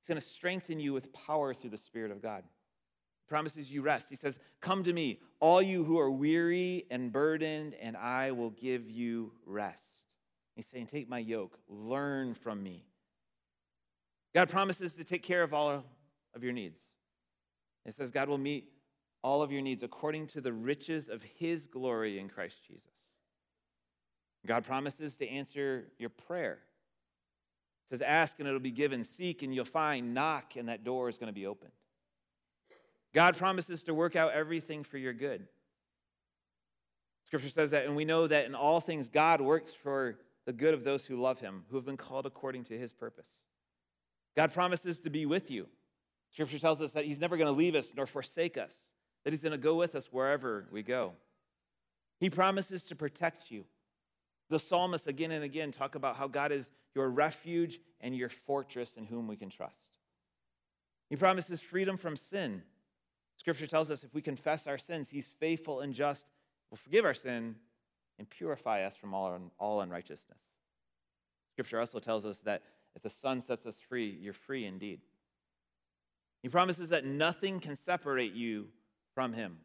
he's 0.00 0.08
going 0.08 0.20
to 0.20 0.26
strengthen 0.26 0.80
you 0.80 0.92
with 0.92 1.12
power 1.12 1.54
through 1.54 1.70
the 1.70 1.76
Spirit 1.76 2.10
of 2.10 2.20
God. 2.20 2.42
He 2.44 3.28
promises 3.28 3.70
you 3.70 3.82
rest. 3.82 4.10
He 4.10 4.16
says, 4.16 4.40
Come 4.60 4.82
to 4.84 4.92
me, 4.92 5.20
all 5.38 5.62
you 5.62 5.84
who 5.84 5.98
are 5.98 6.10
weary 6.10 6.86
and 6.90 7.12
burdened, 7.12 7.74
and 7.80 7.96
I 7.96 8.32
will 8.32 8.50
give 8.50 8.90
you 8.90 9.32
rest. 9.46 9.84
He's 10.56 10.66
saying, 10.66 10.86
Take 10.86 11.08
my 11.08 11.18
yoke, 11.18 11.58
learn 11.68 12.34
from 12.34 12.62
me. 12.62 12.84
God 14.34 14.48
promises 14.48 14.94
to 14.94 15.04
take 15.04 15.22
care 15.22 15.42
of 15.42 15.54
all 15.54 15.84
of 16.34 16.44
your 16.44 16.52
needs. 16.52 16.80
It 17.88 17.94
says, 17.94 18.10
God 18.10 18.28
will 18.28 18.38
meet 18.38 18.70
all 19.22 19.42
of 19.42 19.50
your 19.50 19.62
needs 19.62 19.82
according 19.82 20.26
to 20.28 20.40
the 20.40 20.52
riches 20.52 21.08
of 21.08 21.22
his 21.22 21.66
glory 21.66 22.18
in 22.18 22.28
Christ 22.28 22.66
Jesus. 22.66 23.14
God 24.46 24.64
promises 24.64 25.16
to 25.16 25.28
answer 25.28 25.88
your 25.98 26.10
prayer. 26.10 26.58
It 27.86 27.88
says, 27.88 28.02
Ask 28.02 28.38
and 28.38 28.46
it'll 28.46 28.60
be 28.60 28.70
given, 28.70 29.02
seek 29.02 29.42
and 29.42 29.54
you'll 29.54 29.64
find, 29.64 30.14
knock 30.14 30.56
and 30.56 30.68
that 30.68 30.84
door 30.84 31.08
is 31.08 31.18
going 31.18 31.28
to 31.28 31.32
be 31.32 31.46
opened. 31.46 31.72
God 33.14 33.36
promises 33.36 33.82
to 33.84 33.94
work 33.94 34.14
out 34.14 34.32
everything 34.32 34.84
for 34.84 34.98
your 34.98 35.14
good. 35.14 35.46
Scripture 37.24 37.48
says 37.48 37.72
that, 37.72 37.84
and 37.84 37.96
we 37.96 38.04
know 38.04 38.26
that 38.26 38.46
in 38.46 38.54
all 38.54 38.80
things 38.80 39.08
God 39.08 39.40
works 39.40 39.74
for 39.74 40.18
the 40.46 40.52
good 40.52 40.72
of 40.72 40.84
those 40.84 41.04
who 41.04 41.20
love 41.20 41.40
him, 41.40 41.64
who 41.68 41.76
have 41.76 41.84
been 41.84 41.96
called 41.96 42.26
according 42.26 42.64
to 42.64 42.78
his 42.78 42.92
purpose. 42.92 43.42
God 44.36 44.52
promises 44.52 44.98
to 45.00 45.10
be 45.10 45.26
with 45.26 45.50
you. 45.50 45.68
Scripture 46.30 46.58
tells 46.58 46.82
us 46.82 46.92
that 46.92 47.04
he's 47.04 47.20
never 47.20 47.36
going 47.36 47.52
to 47.52 47.56
leave 47.56 47.74
us 47.74 47.92
nor 47.96 48.06
forsake 48.06 48.56
us, 48.56 48.76
that 49.24 49.32
he's 49.32 49.42
going 49.42 49.52
to 49.52 49.58
go 49.58 49.74
with 49.74 49.94
us 49.94 50.12
wherever 50.12 50.66
we 50.70 50.82
go. 50.82 51.12
He 52.20 52.30
promises 52.30 52.84
to 52.84 52.96
protect 52.96 53.50
you. 53.50 53.64
The 54.50 54.58
psalmists 54.58 55.06
again 55.06 55.30
and 55.30 55.44
again 55.44 55.70
talk 55.70 55.94
about 55.94 56.16
how 56.16 56.26
God 56.26 56.52
is 56.52 56.70
your 56.94 57.08
refuge 57.10 57.78
and 58.00 58.16
your 58.16 58.28
fortress 58.28 58.96
in 58.96 59.06
whom 59.06 59.26
we 59.28 59.36
can 59.36 59.50
trust. 59.50 59.98
He 61.08 61.16
promises 61.16 61.60
freedom 61.60 61.96
from 61.96 62.16
sin. 62.16 62.62
Scripture 63.36 63.66
tells 63.66 63.90
us 63.90 64.04
if 64.04 64.14
we 64.14 64.22
confess 64.22 64.66
our 64.66 64.78
sins, 64.78 65.10
He's 65.10 65.28
faithful 65.28 65.80
and 65.80 65.94
just, 65.94 66.26
will 66.70 66.76
forgive 66.76 67.04
our 67.04 67.14
sin 67.14 67.56
and 68.18 68.28
purify 68.28 68.84
us 68.84 68.96
from 68.96 69.14
all, 69.14 69.52
all 69.58 69.80
unrighteousness. 69.80 70.40
Scripture 71.52 71.80
also 71.80 71.98
tells 71.98 72.26
us 72.26 72.38
that 72.38 72.62
if 72.94 73.02
the 73.02 73.10
Son 73.10 73.40
sets 73.40 73.64
us 73.64 73.80
free, 73.80 74.18
you're 74.20 74.32
free 74.32 74.64
indeed. 74.64 75.00
He 76.48 76.50
promises 76.50 76.88
that 76.88 77.04
nothing 77.04 77.60
can 77.60 77.76
separate 77.76 78.32
you 78.32 78.68
from 79.14 79.34
Him. 79.34 79.58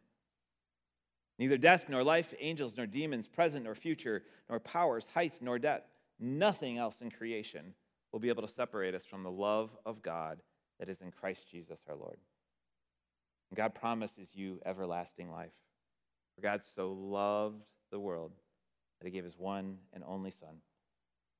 Neither 1.38 1.56
death, 1.56 1.88
nor 1.88 2.04
life, 2.04 2.34
angels, 2.38 2.76
nor 2.76 2.84
demons, 2.84 3.26
present 3.26 3.64
nor 3.64 3.74
future, 3.74 4.22
nor 4.50 4.60
powers, 4.60 5.08
height, 5.14 5.32
nor 5.40 5.58
depth, 5.58 5.88
nothing 6.20 6.76
else 6.76 7.00
in 7.00 7.10
creation 7.10 7.72
will 8.12 8.20
be 8.20 8.28
able 8.28 8.42
to 8.42 8.52
separate 8.52 8.94
us 8.94 9.06
from 9.06 9.22
the 9.22 9.30
love 9.30 9.74
of 9.86 10.02
God 10.02 10.42
that 10.78 10.90
is 10.90 11.00
in 11.00 11.10
Christ 11.10 11.50
Jesus 11.50 11.82
our 11.88 11.96
Lord. 11.96 12.18
And 13.50 13.56
God 13.56 13.74
promises 13.74 14.36
you 14.36 14.60
everlasting 14.66 15.30
life. 15.30 15.54
For 16.34 16.42
God 16.42 16.60
so 16.60 16.92
loved 16.92 17.66
the 17.92 17.98
world 17.98 18.32
that 19.00 19.06
he 19.06 19.10
gave 19.10 19.24
his 19.24 19.38
one 19.38 19.78
and 19.94 20.04
only 20.06 20.30
Son. 20.30 20.58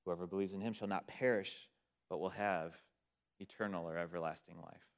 Whoever 0.07 0.27
believes 0.27 0.55
in 0.55 0.63
him 0.63 0.73
shall 0.73 0.89
not 0.89 1.07
perish, 1.07 1.69
but 2.09 2.19
will 2.19 2.31
have 2.31 2.73
eternal 3.39 3.87
or 3.87 3.99
everlasting 3.99 4.57
life. 4.57 4.94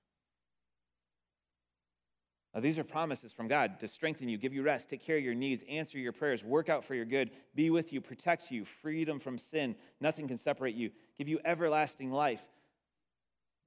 Now, 2.56 2.62
these 2.62 2.78
are 2.78 2.84
promises 2.84 3.32
from 3.32 3.48
God 3.48 3.78
to 3.80 3.86
strengthen 3.86 4.30
you, 4.30 4.38
give 4.38 4.54
you 4.54 4.62
rest, 4.62 4.88
take 4.88 5.02
care 5.02 5.18
of 5.18 5.22
your 5.22 5.34
needs, 5.34 5.62
answer 5.68 5.98
your 5.98 6.12
prayers, 6.12 6.42
work 6.42 6.70
out 6.70 6.86
for 6.86 6.94
your 6.94 7.04
good, 7.04 7.30
be 7.54 7.68
with 7.68 7.92
you, 7.92 8.00
protect 8.00 8.50
you, 8.50 8.64
freedom 8.64 9.18
from 9.18 9.36
sin. 9.36 9.76
Nothing 10.00 10.26
can 10.26 10.38
separate 10.38 10.74
you, 10.74 10.90
give 11.18 11.28
you 11.28 11.38
everlasting 11.44 12.10
life. 12.10 12.40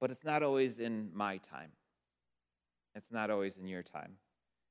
But 0.00 0.10
it's 0.10 0.24
not 0.24 0.42
always 0.42 0.80
in 0.80 1.10
my 1.14 1.36
time, 1.36 1.70
it's 2.96 3.12
not 3.12 3.30
always 3.30 3.56
in 3.58 3.68
your 3.68 3.84
time. 3.84 4.16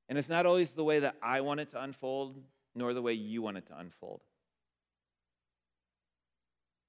And 0.06 0.18
it's 0.18 0.28
not 0.28 0.44
always 0.44 0.72
the 0.72 0.84
way 0.84 0.98
that 0.98 1.16
I 1.22 1.40
want 1.40 1.60
it 1.60 1.70
to 1.70 1.82
unfold, 1.82 2.36
nor 2.74 2.92
the 2.92 3.00
way 3.00 3.14
you 3.14 3.40
want 3.40 3.56
it 3.56 3.66
to 3.66 3.78
unfold. 3.78 4.20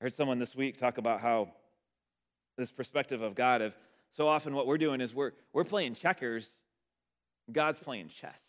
I 0.01 0.03
heard 0.03 0.13
someone 0.13 0.37
this 0.37 0.53
week 0.53 0.75
talk 0.75 0.97
about 0.97 1.21
how 1.21 1.53
this 2.57 2.73
perspective 2.73 3.21
of 3.21 3.35
God 3.35 3.61
of 3.61 3.73
so 4.09 4.27
often 4.27 4.53
what 4.53 4.67
we're 4.67 4.77
doing 4.77 4.99
is 4.99 5.15
we're, 5.15 5.31
we're 5.53 5.63
playing 5.63 5.93
checkers 5.93 6.57
God's 7.51 7.79
playing 7.79 8.09
chess. 8.09 8.41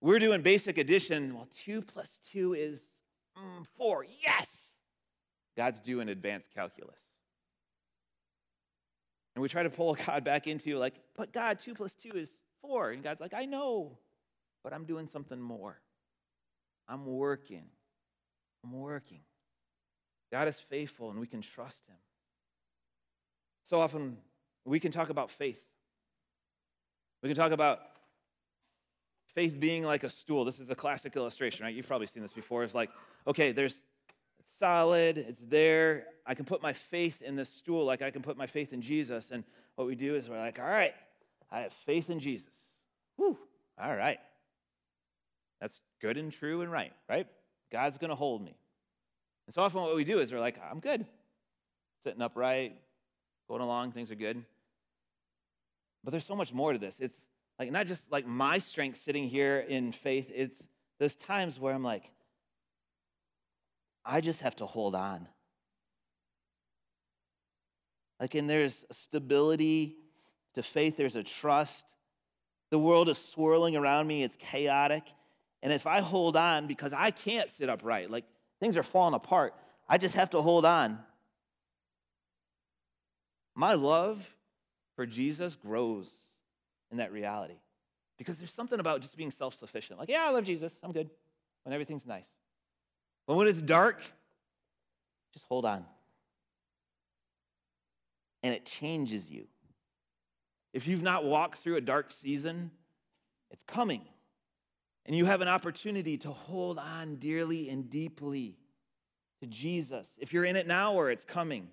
We're 0.00 0.18
doing 0.18 0.42
basic 0.42 0.78
addition. 0.78 1.34
Well, 1.34 1.48
two 1.64 1.82
plus 1.82 2.20
two 2.32 2.54
is 2.54 2.82
mm, 3.38 3.66
four. 3.76 4.06
Yes! 4.22 4.76
God's 5.56 5.80
doing 5.80 6.08
advanced 6.08 6.54
calculus. 6.54 7.02
And 9.34 9.42
we 9.42 9.48
try 9.48 9.62
to 9.62 9.70
pull 9.70 9.94
God 10.06 10.24
back 10.24 10.46
into, 10.46 10.76
like, 10.78 10.94
but 11.16 11.32
God, 11.32 11.58
two 11.58 11.74
plus 11.74 11.94
two 11.94 12.16
is 12.16 12.40
four. 12.60 12.90
And 12.90 13.02
God's 13.02 13.20
like, 13.20 13.34
I 13.34 13.44
know, 13.44 13.98
but 14.62 14.72
I'm 14.72 14.84
doing 14.84 15.06
something 15.06 15.40
more. 15.40 15.80
I'm 16.88 17.06
working. 17.06 17.64
I'm 18.64 18.72
working. 18.72 19.20
God 20.32 20.48
is 20.48 20.58
faithful 20.58 21.10
and 21.10 21.18
we 21.18 21.26
can 21.26 21.40
trust 21.40 21.86
Him. 21.86 21.96
So 23.64 23.80
often 23.80 24.16
we 24.64 24.80
can 24.80 24.92
talk 24.92 25.10
about 25.10 25.30
faith. 25.30 25.62
We 27.22 27.28
can 27.28 27.36
talk 27.36 27.52
about 27.52 27.80
faith 29.34 29.58
being 29.58 29.84
like 29.84 30.04
a 30.04 30.10
stool. 30.10 30.44
This 30.44 30.58
is 30.58 30.70
a 30.70 30.74
classic 30.74 31.16
illustration, 31.16 31.64
right? 31.64 31.74
You've 31.74 31.88
probably 31.88 32.06
seen 32.06 32.22
this 32.22 32.32
before. 32.32 32.64
It's 32.64 32.74
like, 32.74 32.90
okay, 33.26 33.52
there's 33.52 33.84
it's 34.38 34.56
solid, 34.56 35.18
it's 35.18 35.40
there. 35.40 36.06
I 36.26 36.34
can 36.34 36.44
put 36.44 36.62
my 36.62 36.72
faith 36.72 37.22
in 37.22 37.36
this 37.36 37.48
stool 37.48 37.84
like 37.84 38.02
I 38.02 38.10
can 38.10 38.22
put 38.22 38.36
my 38.36 38.46
faith 38.46 38.72
in 38.72 38.80
Jesus. 38.80 39.30
And 39.30 39.44
what 39.74 39.86
we 39.86 39.94
do 39.94 40.14
is 40.14 40.28
we're 40.28 40.38
like, 40.38 40.58
all 40.58 40.64
right, 40.64 40.94
I 41.50 41.60
have 41.60 41.72
faith 41.72 42.08
in 42.08 42.20
Jesus. 42.20 42.56
Whew, 43.16 43.36
all 43.78 43.94
right. 43.94 44.18
That's 45.60 45.80
good 46.00 46.16
and 46.16 46.32
true 46.32 46.62
and 46.62 46.72
right, 46.72 46.92
right? 47.08 47.26
God's 47.70 47.98
to 47.98 48.14
hold 48.14 48.42
me. 48.42 48.56
And 49.46 49.54
so 49.54 49.62
often 49.62 49.80
what 49.82 49.94
we 49.94 50.04
do 50.04 50.20
is 50.20 50.32
we're 50.32 50.40
like, 50.40 50.58
I'm 50.70 50.80
good. 50.80 51.04
Sitting 52.02 52.22
upright, 52.22 52.76
going 53.46 53.60
along, 53.60 53.92
things 53.92 54.10
are 54.10 54.16
good. 54.16 54.42
But 56.02 56.12
there's 56.12 56.24
so 56.24 56.34
much 56.34 56.54
more 56.54 56.72
to 56.72 56.78
this. 56.78 56.98
It's 57.00 57.26
like 57.60 57.70
not 57.70 57.86
just 57.86 58.10
like 58.10 58.26
my 58.26 58.56
strength 58.56 58.96
sitting 58.96 59.24
here 59.24 59.58
in 59.58 59.92
faith, 59.92 60.32
it's 60.34 60.66
those 60.98 61.14
times 61.14 61.60
where 61.60 61.74
I'm 61.74 61.82
like, 61.82 62.10
I 64.02 64.22
just 64.22 64.40
have 64.40 64.56
to 64.56 64.66
hold 64.66 64.94
on. 64.94 65.28
Like, 68.18 68.34
and 68.34 68.48
there's 68.48 68.86
stability 68.90 69.96
to 70.54 70.62
faith, 70.62 70.96
there's 70.96 71.16
a 71.16 71.22
trust. 71.22 71.84
The 72.70 72.78
world 72.78 73.10
is 73.10 73.18
swirling 73.18 73.76
around 73.76 74.06
me, 74.06 74.24
it's 74.24 74.36
chaotic. 74.36 75.04
And 75.62 75.70
if 75.70 75.86
I 75.86 76.00
hold 76.00 76.38
on 76.38 76.66
because 76.66 76.94
I 76.94 77.10
can't 77.10 77.50
sit 77.50 77.68
upright, 77.68 78.10
like 78.10 78.24
things 78.58 78.78
are 78.78 78.82
falling 78.82 79.14
apart, 79.14 79.54
I 79.86 79.98
just 79.98 80.14
have 80.14 80.30
to 80.30 80.40
hold 80.40 80.64
on. 80.64 80.98
My 83.54 83.74
love 83.74 84.34
for 84.96 85.04
Jesus 85.04 85.56
grows 85.56 86.29
in 86.90 86.98
that 86.98 87.12
reality. 87.12 87.58
Because 88.18 88.38
there's 88.38 88.52
something 88.52 88.80
about 88.80 89.00
just 89.00 89.16
being 89.16 89.30
self 89.30 89.54
sufficient. 89.54 89.98
Like, 89.98 90.08
yeah, 90.08 90.24
I 90.26 90.30
love 90.30 90.44
Jesus, 90.44 90.78
I'm 90.82 90.92
good, 90.92 91.10
when 91.64 91.72
everything's 91.72 92.06
nice. 92.06 92.28
But 93.26 93.36
when 93.36 93.46
it's 93.46 93.62
dark, 93.62 94.02
just 95.32 95.46
hold 95.46 95.64
on. 95.64 95.84
And 98.42 98.54
it 98.54 98.66
changes 98.66 99.30
you. 99.30 99.46
If 100.72 100.86
you've 100.86 101.02
not 101.02 101.24
walked 101.24 101.58
through 101.58 101.76
a 101.76 101.80
dark 101.80 102.12
season, 102.12 102.70
it's 103.50 103.62
coming. 103.62 104.02
And 105.06 105.16
you 105.16 105.26
have 105.26 105.40
an 105.40 105.48
opportunity 105.48 106.16
to 106.18 106.30
hold 106.30 106.78
on 106.78 107.16
dearly 107.16 107.68
and 107.68 107.88
deeply 107.88 108.56
to 109.40 109.46
Jesus. 109.46 110.18
If 110.20 110.32
you're 110.32 110.44
in 110.44 110.56
it 110.56 110.66
now 110.66 110.94
or 110.94 111.10
it's 111.10 111.24
coming, 111.24 111.68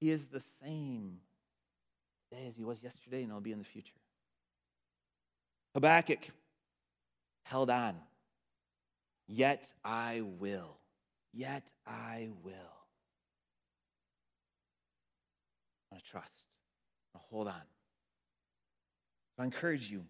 He 0.00 0.10
is 0.10 0.28
the 0.28 0.40
same 0.40 1.18
today 2.30 2.46
as 2.46 2.56
he 2.56 2.64
was 2.64 2.82
yesterday, 2.82 3.22
and 3.22 3.30
he'll 3.30 3.40
be 3.40 3.52
in 3.52 3.58
the 3.58 3.64
future. 3.64 3.94
Habakkuk 5.76 6.30
held 7.42 7.68
on. 7.68 7.96
Yet 9.28 9.74
I 9.84 10.22
will. 10.22 10.78
Yet 11.34 11.70
I 11.86 12.30
will. 12.42 12.52
Going 15.90 16.00
to 16.00 16.02
trust. 16.02 16.46
Going 17.12 17.22
to 17.22 17.28
hold 17.28 17.48
on. 17.48 17.60
I 19.38 19.44
encourage 19.44 19.90
you 19.90 20.04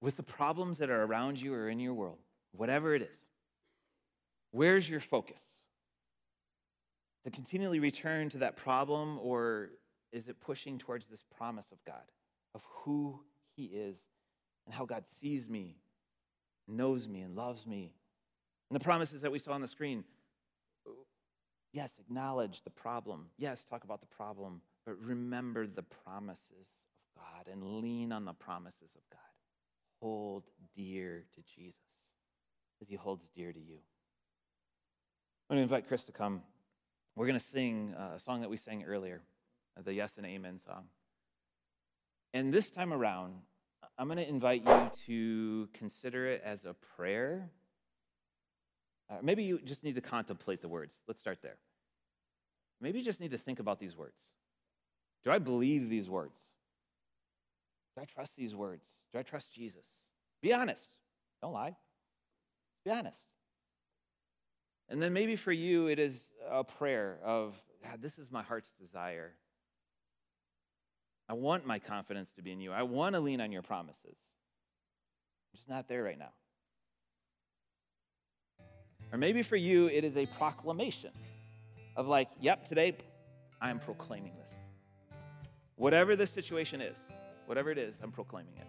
with 0.00 0.16
the 0.16 0.22
problems 0.22 0.78
that 0.78 0.88
are 0.88 1.02
around 1.02 1.42
you 1.42 1.52
or 1.52 1.68
in 1.68 1.78
your 1.78 1.92
world, 1.92 2.20
whatever 2.52 2.94
it 2.94 3.02
is, 3.02 3.26
where's 4.50 4.88
your 4.88 5.00
focus? 5.00 5.66
To 7.24 7.30
continually 7.30 7.80
return 7.80 8.30
to 8.30 8.38
that 8.38 8.56
problem, 8.56 9.18
or 9.20 9.72
is 10.10 10.30
it 10.30 10.40
pushing 10.40 10.78
towards 10.78 11.08
this 11.08 11.22
promise 11.36 11.70
of 11.70 11.84
God, 11.84 12.00
of 12.54 12.64
who 12.84 13.20
He 13.56 13.64
is 13.64 14.06
and 14.66 14.74
how 14.74 14.84
God 14.84 15.06
sees 15.06 15.48
me, 15.48 15.76
knows 16.68 17.08
me, 17.08 17.20
and 17.20 17.34
loves 17.34 17.66
me? 17.66 17.94
And 18.70 18.78
the 18.78 18.84
promises 18.84 19.22
that 19.22 19.32
we 19.32 19.38
saw 19.38 19.52
on 19.52 19.60
the 19.60 19.66
screen 19.66 20.04
yes, 21.72 21.98
acknowledge 21.98 22.62
the 22.62 22.70
problem. 22.70 23.26
Yes, 23.38 23.64
talk 23.64 23.84
about 23.84 24.00
the 24.00 24.06
problem, 24.06 24.62
but 24.84 25.00
remember 25.00 25.66
the 25.66 25.82
promises 25.82 26.84
of 27.16 27.22
God 27.22 27.52
and 27.52 27.80
lean 27.80 28.12
on 28.12 28.24
the 28.24 28.32
promises 28.32 28.94
of 28.94 29.02
God. 29.10 29.18
Hold 30.00 30.44
dear 30.74 31.24
to 31.34 31.42
Jesus 31.42 32.14
as 32.80 32.88
He 32.88 32.96
holds 32.96 33.28
dear 33.30 33.52
to 33.52 33.60
you. 33.60 33.78
I'm 35.48 35.56
going 35.56 35.58
to 35.58 35.74
invite 35.74 35.88
Chris 35.88 36.04
to 36.04 36.12
come. 36.12 36.42
We're 37.16 37.26
going 37.26 37.38
to 37.38 37.44
sing 37.44 37.94
uh, 37.98 38.14
a 38.14 38.18
song 38.18 38.40
that 38.40 38.50
we 38.50 38.56
sang 38.56 38.84
earlier, 38.84 39.20
the 39.82 39.92
Yes 39.92 40.16
and 40.16 40.26
Amen 40.26 40.58
song. 40.58 40.84
And 42.32 42.52
this 42.52 42.70
time 42.70 42.92
around, 42.92 43.34
I'm 43.98 44.06
going 44.06 44.18
to 44.18 44.28
invite 44.28 44.62
you 44.66 44.90
to 45.06 45.68
consider 45.74 46.26
it 46.26 46.42
as 46.44 46.64
a 46.64 46.74
prayer. 46.74 47.50
Uh, 49.10 49.16
maybe 49.22 49.42
you 49.42 49.58
just 49.64 49.84
need 49.84 49.96
to 49.96 50.00
contemplate 50.00 50.60
the 50.60 50.68
words. 50.68 51.02
Let's 51.08 51.20
start 51.20 51.42
there. 51.42 51.56
Maybe 52.80 52.98
you 53.00 53.04
just 53.04 53.20
need 53.20 53.32
to 53.32 53.38
think 53.38 53.58
about 53.58 53.78
these 53.78 53.96
words. 53.96 54.20
Do 55.24 55.30
I 55.30 55.38
believe 55.38 55.88
these 55.88 56.08
words? 56.08 56.40
Do 57.94 58.02
I 58.02 58.04
trust 58.04 58.36
these 58.36 58.54
words? 58.54 58.88
Do 59.12 59.18
I 59.18 59.22
trust 59.22 59.52
Jesus? 59.52 59.86
Be 60.40 60.52
honest. 60.52 60.96
Don't 61.42 61.52
lie. 61.52 61.76
Be 62.84 62.90
honest. 62.90 63.26
And 64.88 65.02
then 65.02 65.12
maybe 65.12 65.36
for 65.36 65.52
you, 65.52 65.88
it 65.88 65.98
is 65.98 66.28
a 66.50 66.64
prayer 66.64 67.18
of, 67.24 67.60
God, 67.84 68.00
this 68.00 68.18
is 68.18 68.30
my 68.30 68.42
heart's 68.42 68.72
desire. 68.72 69.34
I 71.30 71.34
want 71.34 71.64
my 71.64 71.78
confidence 71.78 72.32
to 72.32 72.42
be 72.42 72.50
in 72.50 72.60
you. 72.60 72.72
I 72.72 72.82
want 72.82 73.14
to 73.14 73.20
lean 73.20 73.40
on 73.40 73.52
your 73.52 73.62
promises. 73.62 74.04
I'm 74.16 75.56
just 75.56 75.68
not 75.68 75.86
there 75.86 76.02
right 76.02 76.18
now. 76.18 76.32
Or 79.12 79.18
maybe 79.18 79.44
for 79.44 79.54
you, 79.54 79.86
it 79.86 80.02
is 80.02 80.16
a 80.16 80.26
proclamation 80.26 81.12
of, 81.94 82.08
like, 82.08 82.28
yep, 82.40 82.64
today 82.64 82.96
I 83.60 83.70
am 83.70 83.78
proclaiming 83.78 84.32
this. 84.40 84.50
Whatever 85.76 86.16
the 86.16 86.26
situation 86.26 86.80
is, 86.80 87.00
whatever 87.46 87.70
it 87.70 87.78
is, 87.78 88.00
I'm 88.02 88.10
proclaiming 88.10 88.54
it. 88.56 88.66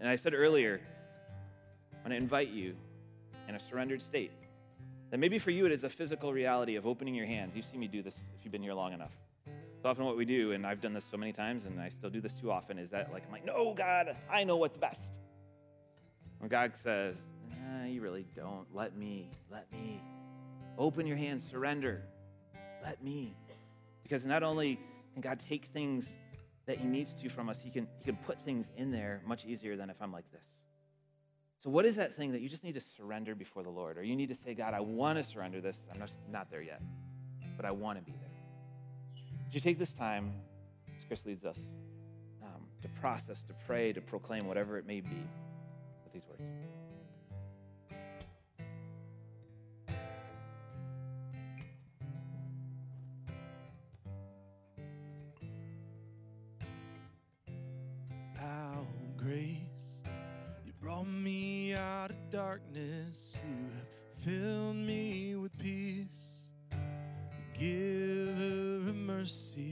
And 0.00 0.08
I 0.08 0.16
said 0.16 0.34
earlier, 0.34 0.80
I'm 1.92 1.98
going 2.00 2.10
to 2.10 2.16
invite 2.16 2.48
you 2.48 2.74
in 3.48 3.54
a 3.54 3.60
surrendered 3.60 4.02
state 4.02 4.32
that 5.10 5.18
maybe 5.18 5.38
for 5.38 5.52
you 5.52 5.66
it 5.66 5.72
is 5.72 5.84
a 5.84 5.88
physical 5.88 6.32
reality 6.32 6.74
of 6.74 6.84
opening 6.84 7.14
your 7.14 7.26
hands. 7.26 7.54
You've 7.54 7.64
seen 7.64 7.78
me 7.78 7.86
do 7.86 8.02
this 8.02 8.18
if 8.36 8.44
you've 8.44 8.50
been 8.50 8.64
here 8.64 8.74
long 8.74 8.92
enough. 8.92 9.12
So 9.82 9.88
often 9.88 10.04
what 10.04 10.16
we 10.16 10.24
do, 10.24 10.52
and 10.52 10.64
I've 10.64 10.80
done 10.80 10.92
this 10.92 11.04
so 11.04 11.16
many 11.16 11.32
times, 11.32 11.66
and 11.66 11.80
I 11.80 11.88
still 11.88 12.08
do 12.08 12.20
this 12.20 12.34
too 12.34 12.52
often, 12.52 12.78
is 12.78 12.90
that 12.90 13.12
like 13.12 13.24
I'm 13.26 13.32
like, 13.32 13.44
no, 13.44 13.74
God, 13.74 14.14
I 14.30 14.44
know 14.44 14.56
what's 14.56 14.78
best. 14.78 15.18
When 16.38 16.48
God 16.48 16.76
says, 16.76 17.20
eh, 17.50 17.86
you 17.88 18.00
really 18.00 18.24
don't. 18.36 18.66
Let 18.72 18.96
me, 18.96 19.28
let 19.50 19.70
me. 19.72 20.00
Open 20.78 21.04
your 21.04 21.16
hands, 21.16 21.42
surrender. 21.42 22.02
Let 22.84 23.02
me. 23.02 23.34
Because 24.04 24.24
not 24.24 24.44
only 24.44 24.78
can 25.14 25.20
God 25.20 25.40
take 25.40 25.64
things 25.64 26.12
that 26.66 26.76
He 26.76 26.86
needs 26.86 27.12
to 27.16 27.28
from 27.28 27.48
us, 27.48 27.60
He 27.60 27.70
can, 27.70 27.88
he 27.98 28.04
can 28.04 28.16
put 28.16 28.40
things 28.40 28.70
in 28.76 28.92
there 28.92 29.20
much 29.26 29.44
easier 29.46 29.76
than 29.76 29.90
if 29.90 30.00
I'm 30.00 30.12
like 30.12 30.30
this. 30.30 30.46
So, 31.58 31.70
what 31.70 31.84
is 31.86 31.96
that 31.96 32.14
thing 32.14 32.30
that 32.32 32.40
you 32.40 32.48
just 32.48 32.62
need 32.62 32.74
to 32.74 32.80
surrender 32.80 33.34
before 33.34 33.64
the 33.64 33.70
Lord? 33.70 33.98
Or 33.98 34.04
you 34.04 34.14
need 34.14 34.28
to 34.28 34.34
say, 34.36 34.54
God, 34.54 34.74
I 34.74 34.80
want 34.80 35.18
to 35.18 35.24
surrender 35.24 35.60
this. 35.60 35.88
I'm 35.92 36.00
just 36.00 36.20
not 36.30 36.52
there 36.52 36.62
yet, 36.62 36.80
but 37.56 37.66
I 37.66 37.72
want 37.72 37.98
to 37.98 38.04
be 38.04 38.12
there. 38.12 38.31
Would 39.52 39.56
you 39.56 39.70
take 39.70 39.78
this 39.78 39.92
time, 39.92 40.32
as 40.96 41.04
Chris 41.04 41.26
leads 41.26 41.44
us, 41.44 41.60
um, 42.42 42.62
to 42.80 42.88
process, 42.88 43.42
to 43.42 43.52
pray, 43.66 43.92
to 43.92 44.00
proclaim 44.00 44.46
whatever 44.46 44.78
it 44.78 44.86
may 44.86 45.02
be 45.02 45.10
with 46.04 46.12
these 46.14 46.26
words? 46.26 46.44
How 58.38 58.86
grace, 59.18 59.58
you 60.64 60.72
brought 60.80 61.06
me 61.06 61.74
out 61.74 62.10
of 62.10 62.30
darkness. 62.30 63.36
You 63.46 63.68
have 63.76 64.24
filled 64.24 64.76
me 64.76 65.31
mercy, 69.22 69.71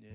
Yeah. 0.00 0.10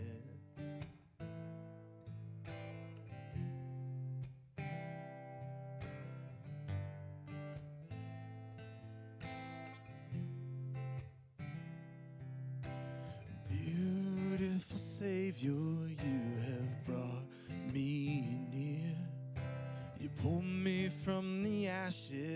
Beautiful 13.50 14.78
Savior, 14.78 15.52
you 15.52 16.22
have 16.48 16.86
brought 16.86 17.30
me 17.72 18.40
near. 18.52 18.96
You 20.00 20.10
pulled 20.22 20.44
me 20.44 20.90
from 21.04 21.44
the 21.44 21.68
ashes, 21.68 22.27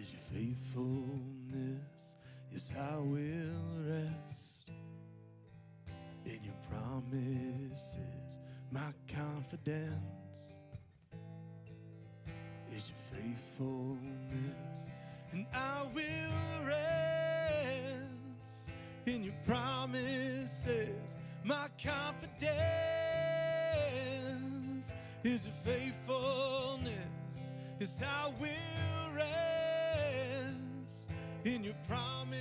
is 0.00 0.12
your 0.12 0.20
faithfulness. 0.32 2.14
Yes, 2.50 2.72
I 2.78 2.96
will 2.96 3.84
rest 3.86 4.70
in 6.24 6.38
your 6.42 6.54
promises. 6.70 8.38
My 8.70 8.94
confidence 9.14 10.62
is 12.74 12.88
your 12.88 13.20
faithfulness. 13.20 14.88
And 15.32 15.46
I 15.52 15.82
will 15.94 16.66
rest 16.66 18.70
in 19.06 19.24
your 19.24 19.34
promises. 19.46 21.14
My 21.44 21.68
confidence 21.82 22.79
your 32.30 32.40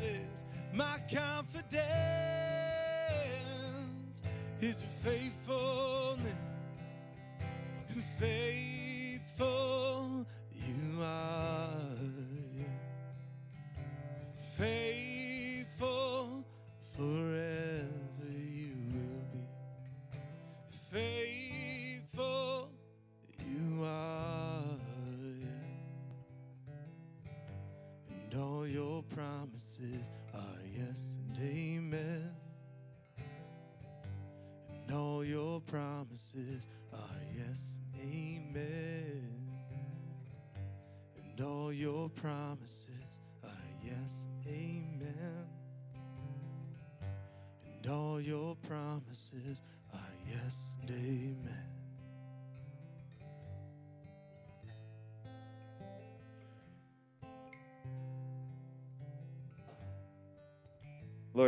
promises. 0.00 0.44
My 0.72 0.98
confidence 1.12 1.82
is 4.60 4.80
your 4.80 4.90
faithfulness. 5.02 6.34
And 7.90 8.04
faithful 8.18 8.73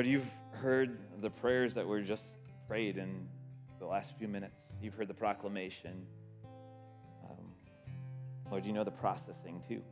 Lord, 0.06 0.12
you've 0.12 0.60
heard 0.62 0.98
the 1.20 1.30
prayers 1.30 1.74
that 1.74 1.84
were 1.84 2.00
just 2.00 2.24
prayed 2.68 2.96
in 2.96 3.26
the 3.80 3.86
last 3.86 4.16
few 4.16 4.28
minutes. 4.28 4.60
You've 4.80 4.94
heard 4.94 5.08
the 5.08 5.14
proclamation. 5.14 6.06
Um, 7.24 7.52
Lord, 8.48 8.64
you 8.64 8.72
know 8.72 8.84
the 8.84 8.92
processing 8.92 9.60
too. 9.66 9.82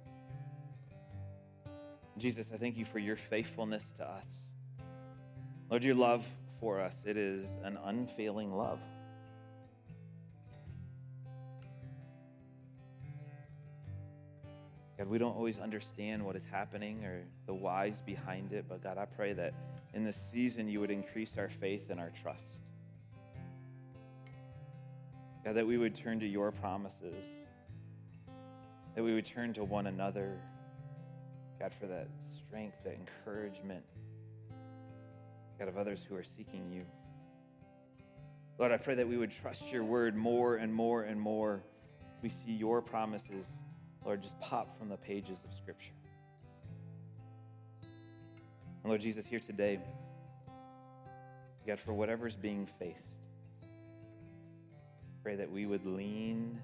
Jesus, 2.16 2.52
I 2.54 2.58
thank 2.58 2.76
you 2.76 2.84
for 2.84 3.00
your 3.00 3.16
faithfulness 3.16 3.90
to 3.96 4.08
us. 4.08 4.28
Lord, 5.68 5.82
your 5.82 5.96
love 5.96 6.24
for 6.60 6.80
us, 6.80 7.02
it 7.04 7.16
is 7.16 7.56
an 7.64 7.76
unfailing 7.84 8.54
love. 8.54 8.78
God, 14.96 15.08
we 15.08 15.18
don't 15.18 15.34
always 15.34 15.58
understand 15.58 16.24
what 16.24 16.36
is 16.36 16.44
happening 16.44 17.04
or 17.04 17.24
the 17.46 17.54
whys 17.54 18.00
behind 18.00 18.52
it, 18.52 18.66
but 18.68 18.80
God, 18.80 18.96
I 18.96 19.06
pray 19.06 19.32
that 19.32 19.54
in 19.94 20.02
this 20.02 20.16
season 20.16 20.68
you 20.68 20.80
would 20.80 20.90
increase 20.90 21.38
our 21.38 21.48
faith 21.48 21.88
and 21.90 22.00
our 22.00 22.10
trust. 22.10 22.60
God, 25.44 25.54
that 25.54 25.66
we 25.66 25.78
would 25.78 25.94
turn 25.94 26.20
to 26.20 26.26
your 26.26 26.50
promises, 26.50 27.24
that 28.94 29.02
we 29.02 29.14
would 29.14 29.24
turn 29.24 29.52
to 29.54 29.64
one 29.64 29.86
another, 29.86 30.40
God, 31.60 31.72
for 31.72 31.86
that 31.86 32.08
strength, 32.38 32.76
that 32.84 32.94
encouragement, 32.94 33.84
God, 35.58 35.68
of 35.68 35.76
others 35.76 36.02
who 36.02 36.16
are 36.16 36.24
seeking 36.24 36.70
you. 36.70 36.82
Lord, 38.58 38.72
I 38.72 38.76
pray 38.78 38.94
that 38.94 39.08
we 39.08 39.16
would 39.16 39.30
trust 39.30 39.70
your 39.70 39.84
word 39.84 40.16
more 40.16 40.56
and 40.56 40.72
more 40.72 41.02
and 41.02 41.20
more. 41.20 41.62
We 42.22 42.28
see 42.28 42.52
your 42.52 42.80
promises, 42.80 43.50
Lord, 44.04 44.22
just 44.22 44.38
pop 44.40 44.78
from 44.78 44.88
the 44.88 44.96
pages 44.96 45.44
of 45.44 45.52
Scripture. 45.52 45.92
And 48.84 48.90
Lord 48.90 49.00
Jesus, 49.00 49.24
here 49.24 49.40
today, 49.40 49.78
God, 51.66 51.80
for 51.80 51.94
whatever's 51.94 52.36
being 52.36 52.66
faced, 52.66 53.16
pray 55.22 55.36
that 55.36 55.50
we 55.50 55.64
would 55.64 55.86
lean, 55.86 56.60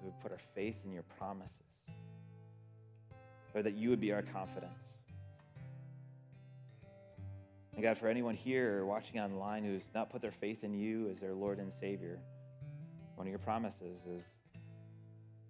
we 0.00 0.06
would 0.06 0.20
put 0.20 0.30
our 0.30 0.38
faith 0.54 0.80
in 0.84 0.92
your 0.92 1.02
promises. 1.02 1.60
Lord, 3.52 3.66
that 3.66 3.74
you 3.74 3.90
would 3.90 4.00
be 4.00 4.12
our 4.12 4.22
confidence. 4.22 4.98
And 7.74 7.82
God, 7.82 7.98
for 7.98 8.06
anyone 8.06 8.36
here 8.36 8.78
or 8.78 8.86
watching 8.86 9.18
online 9.18 9.64
who's 9.64 9.90
not 9.92 10.10
put 10.10 10.22
their 10.22 10.30
faith 10.30 10.62
in 10.62 10.72
you 10.72 11.08
as 11.10 11.18
their 11.18 11.34
Lord 11.34 11.58
and 11.58 11.72
Savior, 11.72 12.20
one 13.16 13.26
of 13.26 13.30
your 13.30 13.40
promises 13.40 14.06
is 14.06 14.24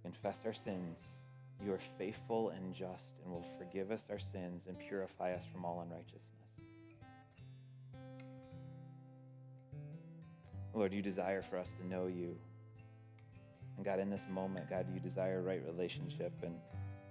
confess 0.02 0.40
our 0.46 0.54
sins. 0.54 1.17
You 1.64 1.72
are 1.72 1.80
faithful 1.98 2.50
and 2.50 2.72
just 2.72 3.20
and 3.24 3.32
will 3.32 3.46
forgive 3.58 3.90
us 3.90 4.08
our 4.10 4.18
sins 4.18 4.66
and 4.66 4.78
purify 4.78 5.32
us 5.32 5.44
from 5.44 5.64
all 5.64 5.80
unrighteousness. 5.80 6.32
Lord, 10.72 10.92
you 10.92 11.02
desire 11.02 11.42
for 11.42 11.58
us 11.58 11.74
to 11.80 11.86
know 11.86 12.06
you. 12.06 12.36
And 13.76 13.84
God, 13.84 13.98
in 13.98 14.10
this 14.10 14.24
moment, 14.30 14.70
God, 14.70 14.86
you 14.92 15.00
desire 15.00 15.40
a 15.40 15.42
right 15.42 15.62
relationship. 15.66 16.32
And 16.42 16.54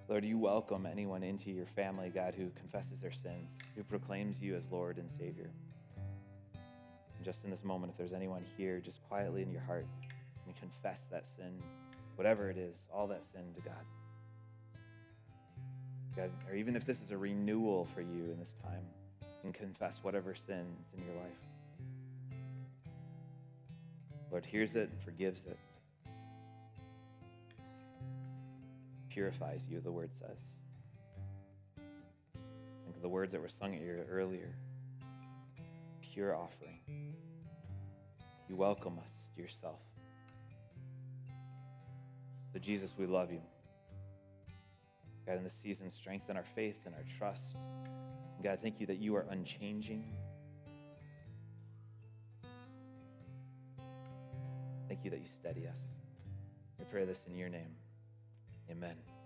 Lord, 0.07 0.23
you 0.23 0.37
welcome 0.37 0.85
anyone 0.85 1.23
into 1.23 1.51
your 1.51 1.65
family, 1.65 2.09
God, 2.09 2.33
who 2.33 2.49
confesses 2.51 3.01
their 3.01 3.11
sins, 3.11 3.57
who 3.75 3.83
proclaims 3.83 4.41
you 4.41 4.55
as 4.55 4.71
Lord 4.71 4.97
and 4.97 5.11
Savior. 5.11 5.49
And 6.05 7.25
just 7.25 7.43
in 7.43 7.49
this 7.49 7.65
moment, 7.65 7.91
if 7.91 7.97
there's 7.97 8.13
anyone 8.13 8.45
here, 8.57 8.79
just 8.79 9.03
quietly 9.09 9.41
in 9.41 9.51
your 9.51 9.61
heart, 9.61 9.85
and 10.45 10.55
confess 10.55 11.01
that 11.11 11.25
sin, 11.25 11.61
whatever 12.15 12.49
it 12.49 12.57
is, 12.57 12.87
all 12.93 13.07
that 13.07 13.23
sin 13.23 13.43
to 13.55 13.61
God. 13.61 13.83
God, 16.17 16.31
or 16.49 16.55
even 16.55 16.75
if 16.75 16.83
this 16.83 17.01
is 17.03 17.11
a 17.11 17.17
renewal 17.17 17.85
for 17.85 18.01
you 18.01 18.31
in 18.31 18.39
this 18.39 18.55
time, 18.63 18.83
and 19.43 19.53
confess 19.53 19.99
whatever 20.01 20.33
sins 20.33 20.89
in 20.97 21.05
your 21.05 21.13
life. 21.15 21.45
Lord 24.31 24.43
hears 24.43 24.75
it 24.75 24.89
and 24.89 24.99
forgives 24.99 25.45
it. 25.45 25.59
Purifies 29.09 29.67
you, 29.69 29.79
the 29.79 29.91
word 29.91 30.11
says. 30.11 30.41
Think 31.75 32.95
of 32.95 33.01
the 33.03 33.09
words 33.09 33.31
that 33.31 33.41
were 33.41 33.47
sung 33.47 33.71
here 33.71 34.03
earlier. 34.09 34.55
Pure 36.01 36.35
offering. 36.35 36.79
You 38.49 38.55
welcome 38.55 38.97
us 39.03 39.29
to 39.35 39.41
yourself. 39.41 39.79
So, 42.53 42.59
Jesus, 42.59 42.95
we 42.97 43.05
love 43.05 43.31
you. 43.31 43.41
God, 45.27 45.37
in 45.37 45.43
this 45.43 45.53
season, 45.53 45.89
strengthen 45.89 46.37
our 46.37 46.43
faith 46.43 46.85
and 46.85 46.95
our 46.95 47.03
trust. 47.17 47.57
And 48.35 48.43
God, 48.43 48.59
thank 48.61 48.79
you 48.79 48.85
that 48.85 48.97
you 48.97 49.13
are 49.17 49.25
unchanging. 49.29 50.05
Thank 54.87 55.03
you 55.03 55.11
that 55.11 55.19
you 55.19 55.25
steady 55.25 55.67
us. 55.67 55.81
We 56.79 56.85
pray 56.85 57.03
this 57.03 57.25
in 57.27 57.35
your 57.35 57.49
name. 57.49 57.75
Amen. 58.71 59.16